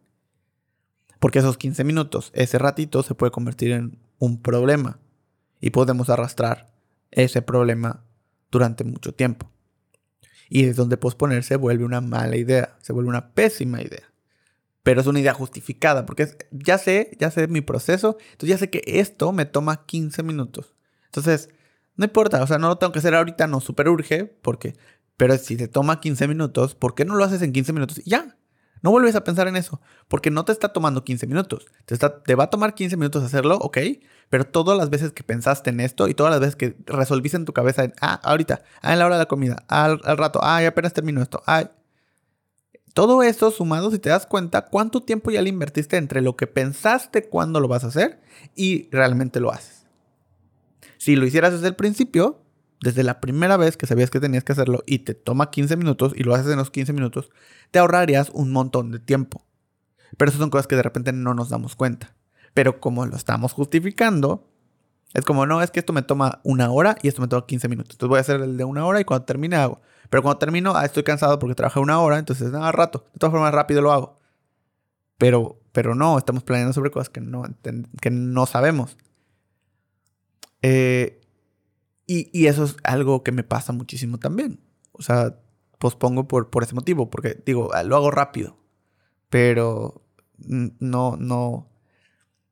Porque 1.20 1.40
esos 1.40 1.58
15 1.58 1.86
minutos, 1.86 2.32
ese 2.36 2.60
ratito, 2.60 3.02
se 3.02 3.16
puede 3.16 3.32
convertir 3.32 3.72
en 3.72 4.03
un 4.26 4.42
problema. 4.42 5.00
Y 5.60 5.72
podemos 5.72 6.10
arrastrar 6.10 6.74
ese 7.12 7.42
problema 7.42 8.06
durante 8.52 8.84
mucho 8.84 9.14
tiempo. 9.14 9.52
Y 10.50 10.66
es 10.66 10.76
donde 10.76 10.98
posponer 10.98 11.44
se 11.44 11.56
vuelve 11.58 11.84
una 11.84 12.02
mala 12.02 12.38
idea, 12.38 12.78
se 12.82 12.94
vuelve 12.94 13.10
una 13.10 13.34
pésima 13.34 13.82
idea. 13.82 14.14
Pero 14.84 15.02
es 15.02 15.08
una 15.08 15.20
idea 15.20 15.34
justificada, 15.34 16.06
porque 16.06 16.28
ya 16.52 16.78
sé, 16.78 17.16
ya 17.20 17.32
sé 17.32 17.48
mi 17.48 17.62
proceso, 17.62 18.18
entonces 18.32 18.50
ya 18.50 18.58
sé 18.58 18.70
que 18.70 18.82
esto 18.86 19.32
me 19.32 19.46
toma 19.46 19.86
15 19.86 20.24
minutos. 20.24 20.76
Entonces, 21.06 21.50
no 21.96 22.06
importa, 22.06 22.44
o 22.44 22.48
sea, 22.48 22.58
no 22.58 22.68
lo 22.68 22.78
tengo 22.78 22.92
que 22.92 23.00
hacer 23.00 23.16
ahorita, 23.16 23.48
no 23.48 23.62
super 23.62 23.88
urge, 23.88 24.26
porque 24.26 24.76
pero 25.18 25.38
si 25.38 25.56
te 25.56 25.68
toma 25.68 26.00
15 26.02 26.28
minutos, 26.28 26.76
¿por 26.76 26.96
qué 26.96 27.06
no 27.06 27.16
lo 27.16 27.24
haces 27.24 27.42
en 27.42 27.54
15 27.54 27.74
minutos? 27.74 28.02
Y 28.06 28.10
ya, 28.10 28.38
no 28.84 28.92
vuelves 28.92 29.16
a 29.16 29.24
pensar 29.24 29.48
en 29.48 29.56
eso, 29.56 29.80
porque 30.10 30.30
no 30.30 30.44
te 30.44 30.52
está 30.52 30.74
tomando 30.74 31.06
15 31.06 31.26
minutos. 31.26 31.66
Te, 31.86 32.36
va 32.36 32.44
a 32.44 32.50
tomar 32.50 32.76
15 32.76 32.98
minutos 32.98 33.24
hacerlo, 33.24 33.56
ok, 33.56 33.78
pero 34.30 34.46
todas 34.46 34.78
las 34.78 34.90
veces 34.90 35.14
que 35.14 35.24
pensaste 35.24 35.70
en 35.70 35.80
esto 35.80 36.10
y 36.10 36.14
todas 36.14 36.32
las 36.32 36.42
veces 36.42 36.58
que 36.58 36.76
resolviste 36.86 37.38
en 37.38 37.46
tu 37.46 37.54
cabeza, 37.54 37.88
ah, 38.02 38.20
ahorita, 38.24 38.62
ah, 38.82 38.92
en 38.92 39.00
la 39.00 39.06
hora 39.06 39.16
de 39.16 39.22
la 39.22 39.28
comida, 39.28 39.64
al, 39.70 40.00
rato, 40.00 40.42
ah, 40.44 40.60
apenas 40.68 40.92
termino 40.94 41.22
esto, 41.22 41.42
ah. 41.48 41.72
Todo 42.94 43.24
eso 43.24 43.52
sumado, 43.52 43.90
si 43.90 44.00
te 44.00 44.10
das 44.10 44.26
cuenta, 44.28 44.66
cuánto 44.66 45.02
tiempo 45.02 45.32
ya 45.32 45.42
le 45.42 45.50
invertiste 45.50 45.96
entre 45.96 46.22
lo 46.22 46.36
que 46.36 46.46
pensaste 46.46 47.28
cuando 47.30 47.62
lo 47.62 47.70
vas 47.70 47.86
a 47.86 47.88
hacer 47.88 48.22
y 48.54 48.90
realmente 48.92 49.40
lo 49.40 49.52
haces. 49.52 49.88
Si 50.98 51.16
lo 51.16 51.26
hicieras 51.26 51.54
desde 51.54 51.70
el 51.70 51.76
principio, 51.76 52.43
desde 52.84 53.04
la 53.04 53.22
primera 53.22 53.56
vez 53.56 53.78
que 53.78 53.88
sabías 53.88 54.12
que 54.12 54.20
tenías 54.20 54.44
que 54.44 54.52
hacerlo 54.52 54.84
y 54.86 55.00
te 55.00 55.14
toma 55.14 55.50
15 55.50 55.78
minutos 55.78 56.12
y 56.16 56.24
lo 56.24 56.36
haces 56.36 56.52
en 56.52 56.58
los 56.58 56.70
15 56.70 56.92
minutos, 56.92 57.32
te 57.72 57.80
ahorrarías 57.80 58.30
un 58.34 58.52
montón 58.52 58.92
de 58.92 59.00
tiempo. 59.00 59.46
Pero 60.18 60.30
esas 60.30 60.40
son 60.40 60.50
cosas 60.50 60.68
que 60.68 60.76
de 60.76 60.84
repente 60.84 61.14
no 61.14 61.34
nos 61.34 61.50
damos 61.50 61.76
cuenta. 61.76 62.14
Pero 62.54 62.82
como 62.82 63.06
lo 63.06 63.16
estamos 63.16 63.54
justificando, 63.54 64.50
es 65.14 65.24
como, 65.24 65.46
no, 65.46 65.62
es 65.62 65.72
que 65.72 65.80
esto 65.80 65.94
me 65.94 66.02
toma 66.02 66.42
una 66.44 66.70
hora 66.72 66.98
y 67.02 67.08
esto 67.08 67.22
me 67.22 67.30
toma 67.30 67.48
15 67.48 67.70
minutos. 67.70 67.94
Entonces 67.94 68.10
voy 68.10 68.18
a 68.18 68.22
hacer 68.22 68.42
el 68.42 68.58
de 68.58 68.66
una 68.66 68.86
hora 68.86 69.00
y 69.00 69.06
cuando 69.06 69.26
termine 69.26 69.56
hago. 69.56 69.82
Pero 70.10 70.22
cuando 70.22 70.38
termino, 70.38 70.76
ah, 70.76 70.84
estoy 70.84 71.04
cansado 71.04 71.40
porque 71.40 71.56
trabajé 71.56 71.80
una 71.80 72.00
hora, 72.02 72.20
entonces 72.20 72.52
nada, 72.52 72.72
rato. 72.74 73.06
De 73.14 73.20
todas 73.20 73.32
formas, 73.32 73.54
rápido 73.54 73.82
lo 73.82 73.94
hago. 73.94 74.18
Pero, 75.18 75.58
pero 75.72 75.96
no, 75.96 76.18
estamos 76.18 76.44
planeando 76.44 76.74
sobre 76.74 76.92
cosas 76.92 77.10
que 77.10 77.22
no, 77.22 77.44
que 78.02 78.12
no 78.12 78.46
sabemos. 78.46 78.98
Eh, 80.62 81.23
y, 82.06 82.48
eso 82.48 82.66
es 82.66 82.76
algo 82.84 83.24
que 83.24 83.32
me 83.32 83.44
pasa 83.44 83.74
muchísimo 83.74 84.18
también. 84.18 84.60
O 84.92 85.02
sea, 85.02 85.40
pospongo 85.80 86.28
por, 86.28 86.50
por 86.50 86.64
ese 86.64 86.76
motivo, 86.76 87.10
porque 87.10 87.42
digo, 87.46 87.74
ah, 87.74 87.84
lo 87.84 87.96
hago 87.96 88.12
rápido, 88.12 88.58
pero 89.30 90.04
no, 90.38 91.16
no, 91.18 91.70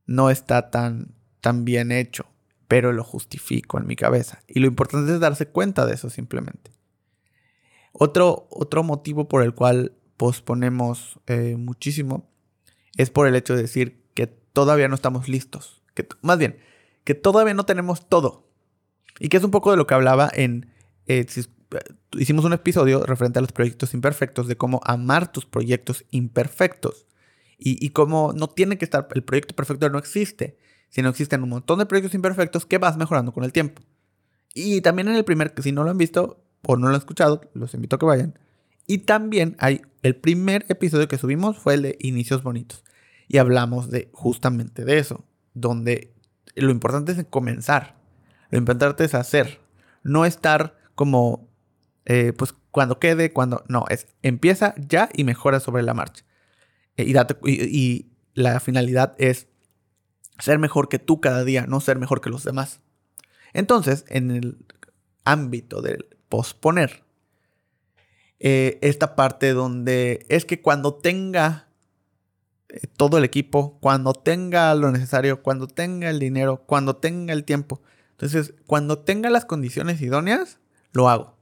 no 0.05 0.29
está 0.29 0.70
tan, 0.70 1.13
tan 1.41 1.65
bien 1.65 1.91
hecho, 1.91 2.25
pero 2.67 2.93
lo 2.93 3.03
justifico 3.03 3.77
en 3.77 3.88
mi 3.88 3.96
cabeza. 3.96 4.41
Y 4.48 4.60
lo 4.60 4.67
importante 4.67 5.13
es 5.13 5.20
darse 5.20 5.48
cuenta 5.48 5.86
de 5.86 5.96
eso 5.96 6.10
simplemente. 6.10 6.72
Otro, 7.91 8.48
otro 8.50 8.84
motivo 8.84 9.27
por 9.27 9.43
el 9.43 9.53
cual 9.53 9.93
posponemos 10.17 11.20
eh, 11.27 11.55
muchísimo 11.58 12.29
es 12.96 13.10
por 13.10 13.27
el 13.27 13.36
hecho 13.36 13.55
de 13.55 13.63
decir 13.63 14.03
que 14.13 14.27
todavía 14.27 14.88
no 14.88 14.96
estamos 14.96 15.27
listos. 15.27 15.81
Que, 15.93 16.08
más 16.22 16.38
bien, 16.38 16.58
que 17.03 17.15
todavía 17.15 17.53
no 17.53 17.65
tenemos 17.65 18.08
todo. 18.08 18.50
Y 19.20 19.30
que 19.30 19.38
es 19.38 19.44
un 19.44 19.51
poco 19.51 19.72
de 19.72 19.77
lo 19.77 19.88
que 19.88 19.94
hablaba 19.94 20.30
en... 20.34 20.68
Eh, 21.08 21.25
hicimos 22.18 22.46
un 22.46 22.53
episodio 22.53 23.06
referente 23.06 23.39
a 23.39 23.41
los 23.41 23.51
proyectos 23.51 23.94
imperfectos, 23.94 24.48
de 24.48 24.58
cómo 24.58 24.82
amar 24.84 25.32
tus 25.32 25.46
proyectos 25.46 26.06
imperfectos. 26.12 27.06
Y, 27.58 27.84
y 27.86 27.89
cómo 27.89 28.34
no 28.36 28.48
tiene 28.48 28.77
que 28.77 28.86
estar, 28.86 29.08
el 29.13 29.24
proyecto 29.24 29.56
perfecto 29.56 29.89
no 29.89 30.00
existe, 30.00 30.58
sino 30.89 31.10
existen 31.10 31.44
un 31.44 31.50
montón 31.50 31.80
de 31.80 31.86
proyectos 31.86 32.15
imperfectos 32.15 32.65
que 32.65 32.77
vas 32.80 32.98
mejorando 32.98 33.32
con 33.34 33.44
el 33.44 33.53
tiempo. 33.53 33.82
Y 34.53 34.82
también 34.82 35.08
en 35.08 35.15
el 35.15 35.24
primer, 35.24 35.53
si 35.62 35.72
no 35.72 35.84
lo 35.84 35.91
han 35.91 35.98
visto 35.98 36.44
o 36.63 36.75
no 36.75 36.88
lo 36.88 36.96
han 36.96 37.00
escuchado, 37.00 37.41
los 37.53 37.74
invito 37.74 37.96
a 37.96 38.00
que 38.00 38.06
vayan. 38.06 38.39
Y 38.88 39.00
también 39.00 39.56
hay, 39.60 39.82
el 40.01 40.15
primer 40.15 40.65
episodio 40.70 41.08
que 41.08 41.18
subimos 41.18 41.58
fue 41.58 41.75
el 41.75 41.82
de 41.84 41.98
Inicios 42.01 42.44
Bonitos. 42.44 42.84
Y 43.27 43.38
hablamos 43.38 43.89
de 43.89 44.10
justamente 44.12 44.84
de 44.84 44.98
eso, 44.98 45.24
donde 45.53 46.13
lo 46.56 46.72
importante 46.72 47.13
es 47.13 47.25
comenzar. 47.30 48.00
Lo 48.51 48.58
importante 48.58 49.05
es 49.05 49.15
hacer, 49.15 49.60
no 50.03 50.25
estar 50.25 50.77
como, 50.93 51.50
eh, 52.05 52.34
pues 52.38 52.53
cuando 52.70 53.00
quede, 53.00 53.31
cuando... 53.31 53.63
No, 53.67 53.86
es 53.89 54.08
empieza 54.22 54.75
ya 54.77 55.10
y 55.13 55.24
mejora 55.24 55.60
sobre 55.60 55.84
la 55.84 55.93
marcha. 55.93 56.24
Eh, 56.98 57.13
y, 57.43 58.08
la 58.34 58.62
finalidad 58.62 59.13
es 59.17 59.48
ser 60.39 60.58
mejor 60.58 60.88
que 60.88 61.00
tú 61.00 61.20
cada 61.20 61.43
día, 61.43 61.65
no 61.67 61.81
ser 61.81 62.00
mejor 62.00 62.22
que 62.22 62.29
los 62.29 62.46
demás. 62.46 62.79
Entonces, 63.51 64.05
en 64.08 64.31
el 64.31 64.58
ámbito 65.25 65.81
del 65.81 66.08
posponer, 66.29 67.03
eh, 68.39 68.79
esta 68.81 69.15
parte 69.15 69.51
donde 69.51 70.25
es 70.29 70.46
que 70.46 70.62
cuando 70.62 70.93
tenga 70.93 71.67
todo 72.96 73.17
el 73.17 73.25
equipo, 73.25 73.77
cuando 73.81 74.13
tenga 74.13 74.74
lo 74.75 74.91
necesario, 74.91 75.43
cuando 75.43 75.67
tenga 75.67 76.10
el 76.10 76.20
dinero, 76.20 76.63
cuando 76.65 76.96
tenga 76.96 77.34
el 77.34 77.43
tiempo, 77.43 77.81
entonces, 78.21 78.53
cuando 78.67 78.99
tenga 78.99 79.31
las 79.31 79.45
condiciones 79.45 79.99
idóneas, 79.99 80.59
lo 80.91 81.09
hago. 81.09 81.37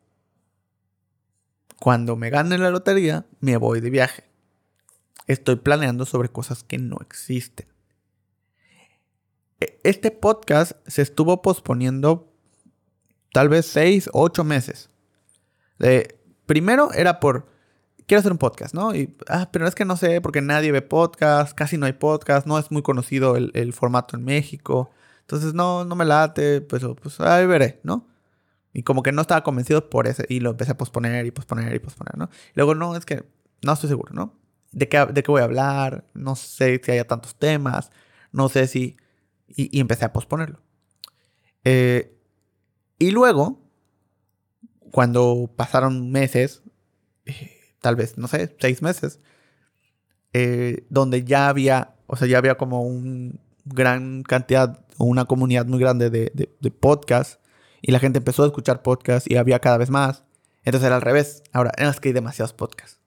Cuando 1.77 2.15
me 2.15 2.29
gane 2.29 2.57
la 2.57 2.69
lotería, 2.69 3.25
me 3.41 3.57
voy 3.57 3.81
de 3.81 3.89
viaje. 3.89 4.23
Estoy 5.27 5.57
planeando 5.57 6.05
sobre 6.05 6.29
cosas 6.29 6.63
que 6.63 6.77
no 6.77 6.97
existen. 7.01 7.67
E, 9.59 9.77
este 9.83 10.09
podcast 10.09 10.71
se 10.87 11.01
estuvo 11.01 11.41
posponiendo 11.41 12.33
tal 13.33 13.49
vez 13.49 13.65
seis 13.65 14.09
o 14.13 14.21
ocho 14.21 14.45
meses. 14.45 14.89
primero 16.45 16.93
era 16.93 17.19
por, 17.19 17.49
quiero 18.07 18.19
hacer 18.19 18.31
un 18.31 18.37
podcast, 18.37 18.73
¿no? 18.73 18.95
Y, 18.95 19.17
ah, 19.27 19.49
pero 19.51 19.67
es 19.67 19.75
que 19.75 19.83
no 19.83 19.97
sé, 19.97 20.21
porque 20.21 20.39
nadie 20.39 20.71
ve 20.71 20.81
podcast, 20.81 21.53
casi 21.53 21.77
no 21.77 21.87
hay 21.87 21.93
podcast, 21.93 22.47
no 22.47 22.57
es 22.57 22.71
muy 22.71 22.83
conocido 22.83 23.35
el 23.35 23.73
formato 23.73 24.15
en 24.15 24.23
México. 24.23 24.91
Entonces 25.29 25.53
no, 25.53 25.85
no 25.85 25.95
me 25.95 26.05
late, 26.05 26.59
pues, 26.61 26.83
pues 26.99 27.19
ahí 27.19 27.45
veré, 27.45 27.79
¿no? 27.83 28.07
Y 28.73 28.81
como 28.81 29.03
que 29.03 29.11
no 29.11 29.21
estaba 29.21 29.43
convencido 29.43 29.87
por 29.87 30.07
ese, 30.07 30.25
y 30.27 30.39
lo 30.39 30.49
empecé 30.49 30.71
a 30.71 30.77
posponer 30.77 31.27
y 31.27 31.29
posponer 31.29 31.71
y 31.75 31.77
posponer, 31.77 32.17
¿no? 32.17 32.31
Y 32.47 32.53
luego, 32.55 32.73
no, 32.73 32.95
es 32.95 33.05
que 33.05 33.23
no 33.61 33.73
estoy 33.73 33.89
seguro, 33.89 34.11
¿no? 34.11 34.33
¿De 34.71 34.89
qué, 34.89 35.05
de 35.05 35.21
qué 35.21 35.29
voy 35.29 35.41
a 35.41 35.43
hablar? 35.43 36.03
No 36.15 36.35
sé 36.35 36.81
si 36.83 36.91
haya 36.91 37.05
tantos 37.05 37.35
temas, 37.35 37.91
no 38.31 38.49
sé 38.49 38.65
si... 38.65 38.97
Y, 39.47 39.79
empecé 39.79 40.05
a 40.05 40.13
posponerlo. 40.13 40.61
Eh, 41.63 42.17
y 42.97 43.11
luego, 43.11 43.61
cuando 44.89 45.53
pasaron 45.55 46.11
meses, 46.11 46.63
eh, 47.25 47.75
tal 47.81 47.95
vez, 47.95 48.17
no 48.17 48.27
sé, 48.27 48.55
seis 48.59 48.81
meses, 48.81 49.19
eh, 50.33 50.87
donde 50.89 51.23
ya 51.23 51.49
había, 51.49 51.97
o 52.07 52.15
sea, 52.15 52.27
ya 52.27 52.39
había 52.39 52.55
como 52.55 52.81
un 52.81 53.39
gran 53.65 54.23
cantidad 54.23 54.88
una 55.05 55.25
comunidad 55.25 55.65
muy 55.65 55.79
grande 55.79 56.09
de, 56.09 56.31
de, 56.33 56.71
podcasts 56.71 57.39
y 57.81 57.91
la 57.91 57.99
gente 57.99 58.19
empezó 58.19 58.43
a 58.43 58.47
escuchar 58.47 58.81
podcasts 58.81 59.29
y 59.29 59.37
había 59.37 59.59
cada 59.59 59.77
vez 59.77 59.89
más. 59.89 60.23
Entonces 60.63 60.87
era 60.87 60.97
al 60.97 61.01
revés. 61.01 61.43
Ahora, 61.53 61.71
es 61.77 61.99
que 61.99 62.09
hay 62.09 62.13
demasiados 62.13 62.53
podcasts. 62.53 62.99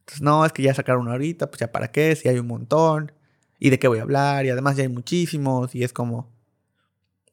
Entonces, 0.00 0.22
no, 0.22 0.44
es 0.44 0.52
que 0.52 0.62
ya 0.62 0.74
sacaron 0.74 1.02
uno 1.02 1.12
ahorita, 1.12 1.50
pues 1.50 1.60
ya 1.60 1.72
para 1.72 1.90
qué, 1.90 2.16
si 2.16 2.28
hay 2.28 2.38
un 2.38 2.46
montón. 2.46 3.12
¿Y 3.58 3.70
de 3.70 3.78
qué 3.78 3.88
voy 3.88 3.98
a 3.98 4.02
hablar? 4.02 4.44
Y 4.44 4.50
además 4.50 4.76
ya 4.76 4.82
hay 4.82 4.88
muchísimos 4.88 5.74
y 5.74 5.84
es 5.84 5.92
como... 5.92 6.32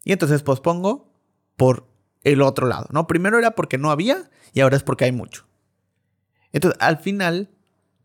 Y 0.03 0.11
entonces 0.13 0.43
pospongo 0.43 1.13
por 1.55 1.87
el 2.23 2.41
otro 2.41 2.67
lado, 2.67 2.87
¿no? 2.91 3.07
Primero 3.07 3.37
era 3.39 3.51
porque 3.51 3.77
no 3.77 3.91
había 3.91 4.29
y 4.53 4.61
ahora 4.61 4.77
es 4.77 4.83
porque 4.83 5.05
hay 5.05 5.11
mucho. 5.11 5.45
Entonces, 6.51 6.79
al 6.81 6.97
final, 6.97 7.49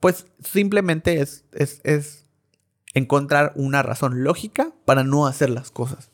pues 0.01 0.27
simplemente 0.43 1.21
es, 1.21 1.45
es 1.53 2.26
encontrar 2.97 3.53
una 3.57 3.83
razón 3.83 4.25
lógica 4.25 4.73
para 4.87 5.05
no 5.05 5.27
hacer 5.27 5.51
las 5.51 5.71
cosas. 5.71 6.11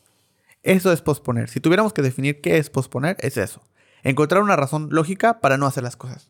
Eso 0.63 0.91
es 0.91 1.01
posponer. 1.01 1.49
Si 1.49 1.61
tuviéramos 1.61 1.93
que 1.93 2.01
definir 2.01 2.41
qué 2.41 2.57
es 2.57 2.69
posponer, 2.69 3.15
es 3.21 3.37
eso. 3.37 3.63
Encontrar 4.03 4.43
una 4.43 4.57
razón 4.57 4.89
lógica 4.91 5.39
para 5.39 5.57
no 5.57 5.65
hacer 5.65 5.81
las 5.81 5.95
cosas. 5.95 6.29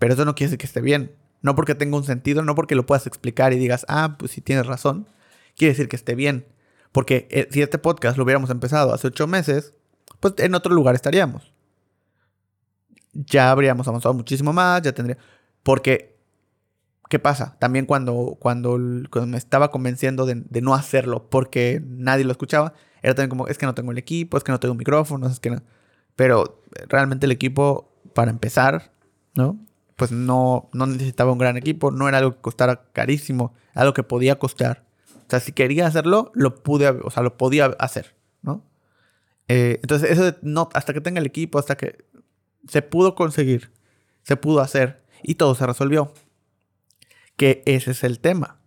Pero 0.00 0.14
eso 0.14 0.24
no 0.24 0.34
quiere 0.34 0.48
decir 0.48 0.58
que 0.58 0.66
esté 0.66 0.80
bien. 0.80 1.14
No 1.40 1.54
porque 1.54 1.76
tenga 1.76 1.96
un 1.96 2.02
sentido, 2.02 2.42
no 2.42 2.56
porque 2.56 2.74
lo 2.74 2.84
puedas 2.84 3.06
explicar 3.06 3.52
y 3.52 3.58
digas, 3.58 3.86
ah, 3.88 4.16
pues 4.18 4.32
si 4.32 4.40
tienes 4.40 4.66
razón, 4.66 5.06
quiere 5.56 5.72
decir 5.72 5.88
que 5.88 5.94
esté 5.94 6.16
bien. 6.16 6.46
Porque 6.90 7.28
eh, 7.30 7.46
si 7.52 7.62
este 7.62 7.78
podcast 7.78 8.18
lo 8.18 8.24
hubiéramos 8.24 8.50
empezado 8.50 8.92
hace 8.92 9.06
ocho 9.06 9.28
meses, 9.28 9.72
pues 10.18 10.34
en 10.38 10.56
otro 10.56 10.74
lugar 10.74 10.96
estaríamos. 10.96 11.52
Ya 13.12 13.52
habríamos 13.52 13.86
avanzado 13.86 14.14
muchísimo 14.14 14.52
más, 14.52 14.82
ya 14.82 14.90
tendría... 14.90 15.16
Porque, 15.62 16.19
¿qué 17.10 17.18
pasa? 17.18 17.56
También 17.58 17.86
cuando, 17.86 18.36
cuando, 18.38 18.78
me 18.78 19.36
estaba 19.36 19.72
convenciendo 19.72 20.26
de, 20.26 20.60
no 20.62 20.74
hacerlo 20.74 21.28
porque 21.28 21.82
nadie 21.84 22.24
lo 22.24 22.30
escuchaba, 22.30 22.72
era 23.02 23.14
también 23.14 23.30
como, 23.30 23.48
es 23.48 23.58
que 23.58 23.66
no 23.66 23.74
tengo 23.74 23.90
el 23.90 23.98
equipo, 23.98 24.38
es 24.38 24.44
que 24.44 24.52
no 24.52 24.60
tengo 24.60 24.74
micrófono, 24.74 25.26
es 25.26 25.40
que 25.40 25.50
no... 25.50 25.62
Pero 26.14 26.62
realmente 26.88 27.26
el 27.26 27.32
equipo, 27.32 27.92
para 28.14 28.30
empezar, 28.30 28.92
¿no? 29.34 29.58
Pues 29.96 30.12
no, 30.12 30.70
no 30.72 30.86
necesitaba 30.86 31.32
un 31.32 31.38
gran 31.38 31.56
equipo, 31.56 31.90
no 31.90 32.08
era 32.08 32.18
algo 32.18 32.36
que 32.36 32.42
costara 32.42 32.84
carísimo, 32.92 33.54
algo 33.74 33.92
que 33.92 34.04
podía 34.04 34.38
costar. 34.38 34.84
O 35.26 35.30
sea, 35.30 35.40
si 35.40 35.50
quería 35.50 35.88
hacerlo, 35.88 36.30
lo 36.34 36.62
pude, 36.62 36.88
o 36.90 37.10
sea, 37.10 37.24
lo 37.24 37.36
podía 37.36 37.66
hacer, 37.80 38.14
¿no? 38.40 38.64
Eh, 39.48 39.80
entonces, 39.82 40.12
eso 40.12 40.24
de 40.24 40.36
no, 40.42 40.68
hasta 40.74 40.92
que 40.92 41.00
tenga 41.00 41.18
el 41.18 41.26
equipo, 41.26 41.58
hasta 41.58 41.76
que 41.76 42.04
se 42.68 42.82
pudo 42.82 43.16
conseguir, 43.16 43.72
se 44.22 44.36
pudo 44.36 44.60
hacer 44.60 45.02
y 45.24 45.34
todo 45.34 45.56
se 45.56 45.66
resolvió. 45.66 46.12
Que 47.40 47.62
ese 47.64 47.92
es 47.92 48.04
el 48.04 48.20
tema. 48.20 48.60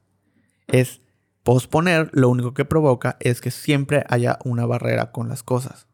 Es 0.65 1.03
posponer, 1.43 2.09
lo 2.11 2.29
único 2.29 2.55
que 2.55 2.65
provoca 2.65 3.17
es 3.19 3.39
que 3.39 3.51
siempre 3.51 4.03
haya 4.09 4.39
una 4.45 4.65
barrera 4.65 5.11
con 5.11 5.29
las 5.29 5.43
cosas. 5.43 5.85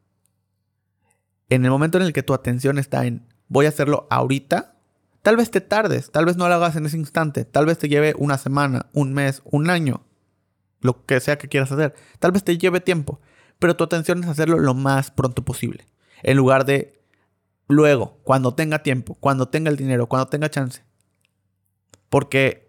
En 1.49 1.65
el 1.65 1.71
momento 1.71 1.97
en 1.97 2.05
el 2.05 2.13
que 2.13 2.23
tu 2.23 2.33
atención 2.33 2.79
está 2.79 3.05
en 3.05 3.27
voy 3.49 3.65
a 3.65 3.69
hacerlo 3.69 4.07
ahorita, 4.09 4.77
tal 5.23 5.35
vez 5.35 5.51
te 5.51 5.59
tardes, 5.59 6.09
tal 6.09 6.23
vez 6.23 6.37
no 6.37 6.47
lo 6.47 6.53
hagas 6.53 6.77
en 6.77 6.85
ese 6.85 6.95
instante, 6.95 7.43
tal 7.43 7.65
vez 7.65 7.77
te 7.79 7.89
lleve 7.89 8.13
una 8.17 8.37
semana, 8.37 8.85
un 8.93 9.11
mes, 9.11 9.41
un 9.43 9.69
año, 9.69 10.05
lo 10.79 11.05
que 11.05 11.19
sea 11.19 11.37
que 11.37 11.49
quieras 11.49 11.73
hacer, 11.73 11.93
tal 12.19 12.31
vez 12.31 12.45
te 12.45 12.57
lleve 12.57 12.79
tiempo, 12.79 13.19
pero 13.57 13.75
tu 13.75 13.83
atención 13.83 14.23
es 14.23 14.29
hacerlo 14.29 14.57
lo 14.57 14.73
más 14.73 15.11
pronto 15.11 15.43
posible, 15.43 15.85
en 16.23 16.37
lugar 16.37 16.63
de 16.63 17.03
luego, 17.67 18.19
cuando 18.23 18.55
tenga 18.55 18.83
tiempo, 18.83 19.15
cuando 19.15 19.49
tenga 19.49 19.69
el 19.69 19.75
dinero, 19.75 20.07
cuando 20.07 20.29
tenga 20.29 20.49
chance. 20.49 20.83
Porque 22.09 22.68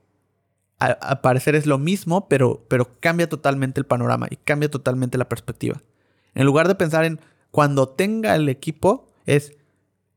al 0.80 1.20
parecer 1.20 1.54
es 1.54 1.66
lo 1.66 1.78
mismo, 1.78 2.26
pero, 2.28 2.64
pero 2.68 2.98
cambia 3.00 3.28
totalmente 3.28 3.78
el 3.80 3.86
panorama 3.86 4.26
y 4.30 4.36
cambia 4.36 4.70
totalmente 4.70 5.18
la 5.18 5.28
perspectiva. 5.28 5.80
En 6.34 6.46
lugar 6.46 6.68
de 6.68 6.74
pensar 6.74 7.04
en 7.04 7.20
cuando 7.50 7.88
tenga 7.88 8.34
el 8.34 8.48
equipo, 8.48 9.06
es 9.26 9.54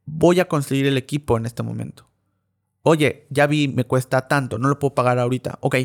voy 0.06 0.40
a 0.40 0.48
conseguir 0.48 0.86
el 0.88 0.98
equipo 0.98 1.38
en 1.38 1.46
este 1.46 1.64
momento. 1.64 2.08
Oye, 2.82 3.28
ya 3.30 3.48
vi, 3.48 3.68
me 3.68 3.86
cuesta 3.86 4.28
tanto, 4.28 4.58
no 4.58 4.68
lo 4.70 4.80
puedo 4.80 4.96
pagar 4.96 5.20
ahorita. 5.20 5.58
Ok, 5.62 5.76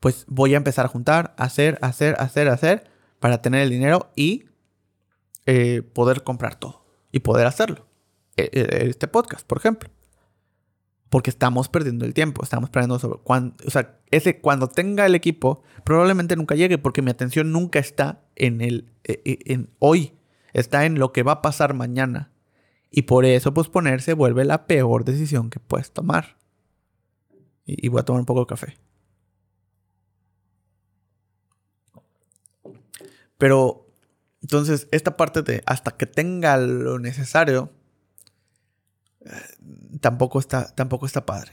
pues 0.00 0.24
voy 0.28 0.54
a 0.54 0.56
empezar 0.56 0.84
a 0.84 0.88
juntar, 0.88 1.34
hacer, 1.36 1.78
hacer, 1.80 2.16
hacer, 2.18 2.48
hacer, 2.48 2.90
para 3.20 3.40
tener 3.40 3.62
el 3.62 3.70
dinero 3.70 4.10
y 4.16 4.46
eh, 5.46 5.82
poder 5.82 6.24
comprar 6.24 6.56
todo 6.56 6.84
y 7.12 7.20
poder 7.20 7.46
hacerlo. 7.46 7.86
E, 8.36 8.50
e, 8.52 8.88
este 8.88 9.06
podcast, 9.06 9.46
por 9.46 9.58
ejemplo. 9.58 9.90
Porque 11.12 11.28
estamos 11.28 11.68
perdiendo 11.68 12.06
el 12.06 12.14
tiempo, 12.14 12.42
estamos 12.42 12.70
perdiendo 12.70 12.98
sobre 12.98 13.18
cuando, 13.22 13.54
o 13.66 13.70
sea, 13.70 13.98
ese 14.10 14.40
cuando 14.40 14.68
tenga 14.68 15.04
el 15.04 15.14
equipo 15.14 15.62
probablemente 15.84 16.36
nunca 16.36 16.54
llegue 16.54 16.78
porque 16.78 17.02
mi 17.02 17.10
atención 17.10 17.52
nunca 17.52 17.80
está 17.80 18.22
en 18.34 18.62
el 18.62 18.90
e, 19.04 19.20
en 19.44 19.68
hoy, 19.78 20.14
está 20.54 20.86
en 20.86 20.98
lo 20.98 21.12
que 21.12 21.22
va 21.22 21.32
a 21.32 21.42
pasar 21.42 21.74
mañana. 21.74 22.32
Y 22.90 23.02
por 23.02 23.26
eso 23.26 23.52
posponerse 23.52 24.14
vuelve 24.14 24.46
la 24.46 24.66
peor 24.66 25.04
decisión 25.04 25.50
que 25.50 25.60
puedes 25.60 25.92
tomar. 25.92 26.38
Y, 27.66 27.88
voy 27.88 28.00
a 28.00 28.04
tomar 28.04 28.20
un 28.20 28.26
poco 28.26 28.40
de 28.40 28.46
café. 28.46 28.78
Pero, 33.36 33.86
entonces, 34.40 34.88
esta 34.92 35.18
parte 35.18 35.42
de 35.42 35.62
hasta 35.66 35.90
que 35.90 36.06
tenga 36.06 36.56
lo 36.56 36.98
necesario, 36.98 37.70
tampoco, 40.00 40.38
está, 40.38 40.74
tampoco 40.74 41.06
está 41.06 41.26
padre. 41.26 41.52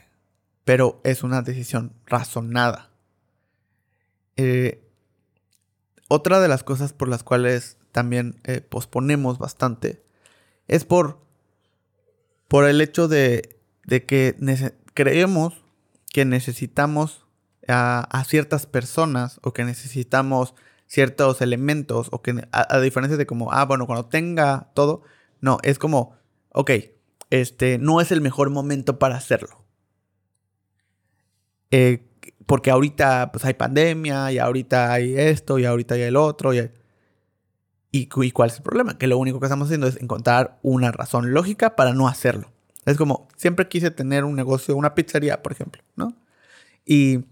Pero 0.63 1.01
es 1.03 1.23
una 1.23 1.41
decisión 1.41 1.93
razonada. 2.05 2.91
Eh, 4.36 4.84
otra 6.08 6.39
de 6.39 6.47
las 6.47 6.63
cosas 6.63 6.93
por 6.93 7.08
las 7.08 7.23
cuales 7.23 7.77
también 7.91 8.39
eh, 8.43 8.62
posponemos 8.62 9.38
bastante 9.38 10.03
es 10.67 10.86
por 10.86 11.19
por 12.49 12.65
el 12.65 12.82
hecho 12.82 13.08
de, 13.08 13.58
que 13.88 14.36
creemos 14.93 15.63
que 16.12 16.25
necesitamos 16.25 17.25
a, 17.67 18.23
ciertas 18.27 18.65
personas 18.65 19.39
o 19.43 19.53
que 19.53 19.63
necesitamos 19.63 20.55
ciertos 20.88 21.41
elementos 21.41 22.10
o 22.12 22.23
que 22.23 22.47
a, 22.51 22.79
diferencia 22.79 23.17
de 23.17 23.27
como, 23.27 23.53
ah, 23.53 23.65
bueno, 23.65 23.86
cuando 23.86 24.08
tenga 24.08 24.71
todo, 24.73 25.03
no, 25.39 25.60
es 25.62 25.77
como, 25.77 26.17
ok, 26.51 26.71
este, 27.29 27.77
no 27.77 28.01
es 28.01 28.11
el 28.11 28.21
mejor 28.21 28.49
momento 28.49 28.99
para 28.99 29.15
hacerlo. 29.15 29.65
Eh, 31.71 32.05
porque 32.45 32.71
ahorita 32.71 33.31
pues 33.31 33.45
hay 33.45 33.53
pandemia 33.53 34.31
y 34.31 34.39
ahorita 34.39 34.91
hay 34.91 35.15
esto 35.15 35.59
y 35.59 35.65
ahorita 35.65 35.95
hay 35.95 36.01
el 36.01 36.15
otro 36.15 36.53
y, 36.53 36.71
y, 37.91 38.07
cuál 38.07 38.49
es 38.49 38.57
el 38.57 38.63
problema? 38.63 38.97
Que 38.97 39.07
lo 39.07 39.17
único 39.17 39.39
que 39.39 39.45
estamos 39.45 39.67
haciendo 39.67 39.87
es 39.87 40.01
encontrar 40.01 40.59
una 40.63 40.91
razón 40.91 41.33
lógica 41.33 41.75
para 41.75 41.93
no 41.93 42.07
hacerlo. 42.07 42.51
Es 42.85 42.97
como, 42.97 43.27
siempre 43.35 43.67
quise 43.67 43.91
tener 43.91 44.23
un 44.23 44.35
negocio, 44.35 44.75
una 44.75 44.95
pizzería, 44.95 45.43
por 45.43 45.51
ejemplo, 45.51 45.83
¿no? 45.95 46.15
Y, 46.85 47.25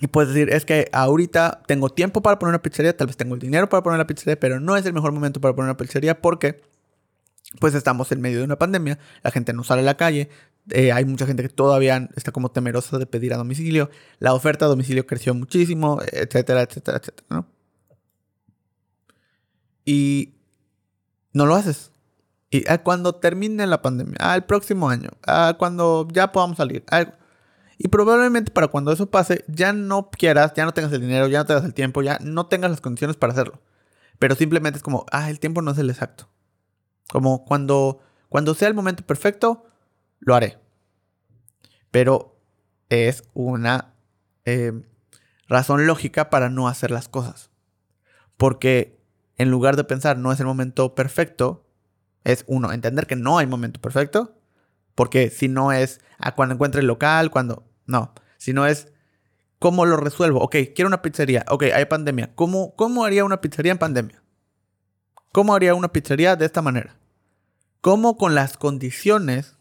y 0.00 0.08
puedes 0.08 0.34
decir, 0.34 0.50
es 0.50 0.64
que 0.64 0.88
ahorita 0.92 1.62
tengo 1.66 1.90
tiempo 1.90 2.20
para 2.20 2.38
poner 2.40 2.50
una 2.50 2.62
pizzería, 2.62 2.96
tal 2.96 3.06
vez 3.06 3.16
tengo 3.16 3.34
el 3.34 3.40
dinero 3.40 3.68
para 3.68 3.84
poner 3.84 3.98
la 3.98 4.06
pizzería, 4.06 4.38
pero 4.38 4.58
no 4.58 4.76
es 4.76 4.84
el 4.84 4.94
mejor 4.94 5.12
momento 5.12 5.40
para 5.40 5.54
poner 5.54 5.70
una 5.70 5.76
pizzería 5.76 6.20
porque 6.20 6.60
pues 7.60 7.74
estamos 7.74 8.12
en 8.12 8.20
medio 8.20 8.38
de 8.38 8.44
una 8.44 8.58
pandemia, 8.58 8.98
la 9.22 9.30
gente 9.30 9.52
no 9.52 9.64
sale 9.64 9.82
a 9.82 9.84
la 9.84 9.96
calle, 9.96 10.28
eh, 10.70 10.92
hay 10.92 11.04
mucha 11.04 11.26
gente 11.26 11.42
que 11.42 11.48
todavía 11.48 12.08
está 12.14 12.32
como 12.32 12.50
temerosa 12.50 12.98
de 12.98 13.06
pedir 13.06 13.32
a 13.32 13.38
domicilio, 13.38 13.90
la 14.18 14.34
oferta 14.34 14.66
a 14.66 14.68
domicilio 14.68 15.06
creció 15.06 15.34
muchísimo, 15.34 16.00
etcétera, 16.12 16.62
etcétera, 16.62 16.98
etcétera, 16.98 17.26
¿no? 17.30 17.46
Y 19.84 20.34
no 21.32 21.46
lo 21.46 21.54
haces. 21.54 21.90
Y 22.50 22.64
ah, 22.68 22.78
cuando 22.78 23.14
termine 23.14 23.66
la 23.66 23.82
pandemia, 23.82 24.16
ah, 24.20 24.36
el 24.36 24.44
próximo 24.44 24.88
año, 24.88 25.10
ah, 25.26 25.56
cuando 25.58 26.06
ya 26.12 26.32
podamos 26.32 26.56
salir. 26.58 26.84
Ah, 26.90 27.14
y 27.78 27.88
probablemente 27.88 28.50
para 28.50 28.68
cuando 28.68 28.92
eso 28.92 29.10
pase, 29.10 29.44
ya 29.48 29.72
no 29.72 30.10
quieras, 30.10 30.52
ya 30.54 30.64
no 30.64 30.72
tengas 30.72 30.92
el 30.92 31.00
dinero, 31.00 31.28
ya 31.28 31.38
no 31.38 31.46
tengas 31.46 31.64
el 31.64 31.74
tiempo, 31.74 32.02
ya 32.02 32.18
no 32.20 32.46
tengas 32.46 32.70
las 32.70 32.80
condiciones 32.80 33.16
para 33.16 33.32
hacerlo. 33.32 33.60
Pero 34.18 34.34
simplemente 34.34 34.78
es 34.78 34.82
como, 34.82 35.06
ah, 35.12 35.30
el 35.30 35.40
tiempo 35.40 35.62
no 35.62 35.70
es 35.70 35.78
el 35.78 35.90
exacto. 35.90 36.28
Como 37.08 37.44
cuando, 37.44 38.00
cuando 38.28 38.54
sea 38.54 38.68
el 38.68 38.74
momento 38.74 39.04
perfecto, 39.04 39.64
lo 40.20 40.34
haré. 40.34 40.58
Pero 41.90 42.38
es 42.88 43.24
una 43.34 43.94
eh, 44.44 44.72
razón 45.48 45.86
lógica 45.86 46.30
para 46.30 46.50
no 46.50 46.68
hacer 46.68 46.90
las 46.90 47.08
cosas. 47.08 47.50
Porque 48.36 48.98
en 49.36 49.50
lugar 49.50 49.76
de 49.76 49.84
pensar 49.84 50.18
no 50.18 50.32
es 50.32 50.40
el 50.40 50.46
momento 50.46 50.94
perfecto, 50.94 51.66
es 52.24 52.44
uno, 52.46 52.72
entender 52.72 53.06
que 53.06 53.16
no 53.16 53.38
hay 53.38 53.46
momento 53.46 53.80
perfecto. 53.80 54.38
Porque 54.94 55.30
si 55.30 55.48
no 55.48 55.72
es 55.72 56.00
a 56.18 56.34
cuando 56.34 56.54
encuentre 56.54 56.80
el 56.80 56.88
local, 56.88 57.30
cuando. 57.30 57.64
No. 57.86 58.12
Si 58.36 58.52
no 58.52 58.66
es 58.66 58.92
cómo 59.58 59.86
lo 59.86 59.96
resuelvo. 59.96 60.40
Ok, 60.40 60.56
quiero 60.74 60.88
una 60.88 61.02
pizzería. 61.02 61.44
Ok, 61.48 61.64
hay 61.72 61.84
pandemia. 61.84 62.34
¿Cómo, 62.34 62.74
cómo 62.74 63.04
haría 63.04 63.24
una 63.24 63.40
pizzería 63.40 63.72
en 63.72 63.78
pandemia? 63.78 64.22
¿Cómo 65.32 65.54
haría 65.54 65.74
una 65.74 65.92
pizzería 65.92 66.36
de 66.36 66.46
esta 66.46 66.62
manera? 66.62 66.97
¿Cómo 67.80 68.16
con 68.16 68.34
las 68.34 68.56
condiciones? 68.56 69.56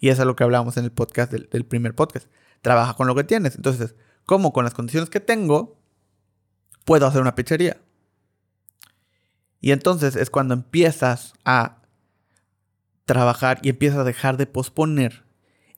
Y 0.00 0.08
eso 0.08 0.22
es 0.22 0.26
lo 0.26 0.36
que 0.36 0.44
hablábamos 0.44 0.76
en 0.76 0.84
el 0.84 0.92
podcast 0.92 1.32
del, 1.32 1.64
primer 1.64 1.94
podcast. 1.94 2.28
Trabaja 2.60 2.94
con 2.94 3.06
lo 3.06 3.14
que 3.14 3.24
tienes. 3.24 3.56
Entonces, 3.56 3.94
¿cómo 4.26 4.52
con 4.52 4.64
las 4.64 4.74
condiciones 4.74 5.10
que 5.10 5.20
tengo 5.20 5.76
puedo 6.84 7.06
hacer 7.06 7.20
una 7.20 7.34
pizzería? 7.34 7.78
Y 9.60 9.72
entonces 9.72 10.16
es 10.16 10.30
cuando 10.30 10.54
empiezas 10.54 11.34
a 11.44 11.82
trabajar 13.04 13.58
y 13.62 13.68
empiezas 13.68 13.98
a 13.98 14.04
dejar 14.04 14.36
de 14.36 14.46
posponer. 14.46 15.24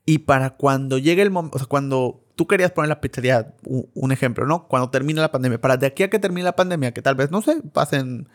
Y 0.06 0.18
para 0.18 0.50
cuando 0.50 0.98
llegue 0.98 1.22
el 1.22 1.30
momento, 1.30 1.56
o 1.56 1.58
sea, 1.58 1.66
cuando 1.66 2.24
tú 2.37 2.46
querías 2.46 2.70
poner 2.70 2.88
la 2.88 3.00
pizzería, 3.00 3.54
un 3.64 4.12
ejemplo, 4.12 4.46
¿no? 4.46 4.68
Cuando 4.68 4.90
termine 4.90 5.20
la 5.20 5.32
pandemia, 5.32 5.60
para 5.60 5.76
de 5.76 5.87
aquí 5.87 6.02
a 6.02 6.10
que 6.10 6.18
termine 6.18 6.44
la 6.44 6.56
pandemia, 6.56 6.92
que 6.92 7.02
tal 7.02 7.14
vez, 7.14 7.30
no 7.30 7.42
sé, 7.42 7.62
pasen 7.72 8.28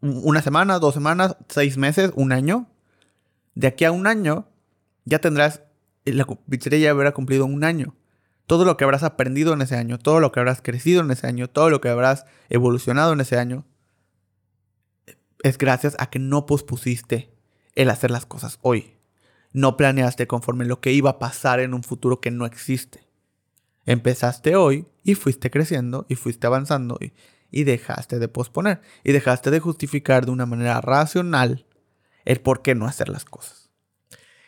una 0.00 0.42
semana, 0.42 0.78
dos 0.78 0.94
semanas, 0.94 1.36
seis 1.48 1.76
meses, 1.76 2.12
un 2.14 2.32
año, 2.32 2.68
de 3.54 3.68
aquí 3.68 3.84
a 3.84 3.92
un 3.92 4.06
año 4.06 4.48
ya 5.04 5.20
tendrás, 5.20 5.62
la 6.04 6.26
pizzería 6.48 6.78
ya 6.78 6.90
habrá 6.90 7.12
cumplido 7.12 7.46
un 7.46 7.64
año. 7.64 7.94
Todo 8.46 8.64
lo 8.64 8.76
que 8.76 8.84
habrás 8.84 9.02
aprendido 9.02 9.54
en 9.54 9.62
ese 9.62 9.76
año, 9.76 9.98
todo 9.98 10.20
lo 10.20 10.30
que 10.30 10.40
habrás 10.40 10.60
crecido 10.62 11.00
en 11.00 11.10
ese 11.10 11.26
año, 11.26 11.48
todo 11.48 11.70
lo 11.70 11.80
que 11.80 11.88
habrás 11.88 12.26
evolucionado 12.48 13.12
en 13.12 13.20
ese 13.20 13.38
año, 13.38 13.64
es 15.42 15.58
gracias 15.58 15.96
a 15.98 16.10
que 16.10 16.18
no 16.18 16.46
pospusiste 16.46 17.30
el 17.74 17.90
hacer 17.90 18.10
las 18.10 18.26
cosas 18.26 18.58
hoy. 18.62 18.92
no 19.52 19.78
planeaste 19.78 20.26
conforme 20.26 20.66
lo 20.66 20.82
que 20.82 20.92
iba 20.92 21.08
a 21.08 21.18
pasar 21.18 21.60
en 21.60 21.72
un 21.72 21.82
futuro 21.82 22.20
que 22.20 22.30
no 22.30 22.44
existe. 22.44 23.06
Empezaste 23.86 24.54
hoy 24.54 24.86
y 25.02 25.14
fuiste 25.14 25.50
creciendo 25.50 26.04
y 26.10 26.16
fuiste 26.16 26.46
avanzando 26.46 26.98
y 27.50 27.64
dejaste 27.64 28.18
de 28.18 28.28
posponer 28.28 28.80
y 29.04 29.12
dejaste 29.12 29.50
de 29.50 29.60
justificar 29.60 30.26
de 30.26 30.32
una 30.32 30.46
manera 30.46 30.80
racional 30.80 31.66
el 32.24 32.40
por 32.40 32.62
qué 32.62 32.74
no 32.74 32.86
hacer 32.86 33.08
las 33.08 33.24
cosas. 33.24 33.70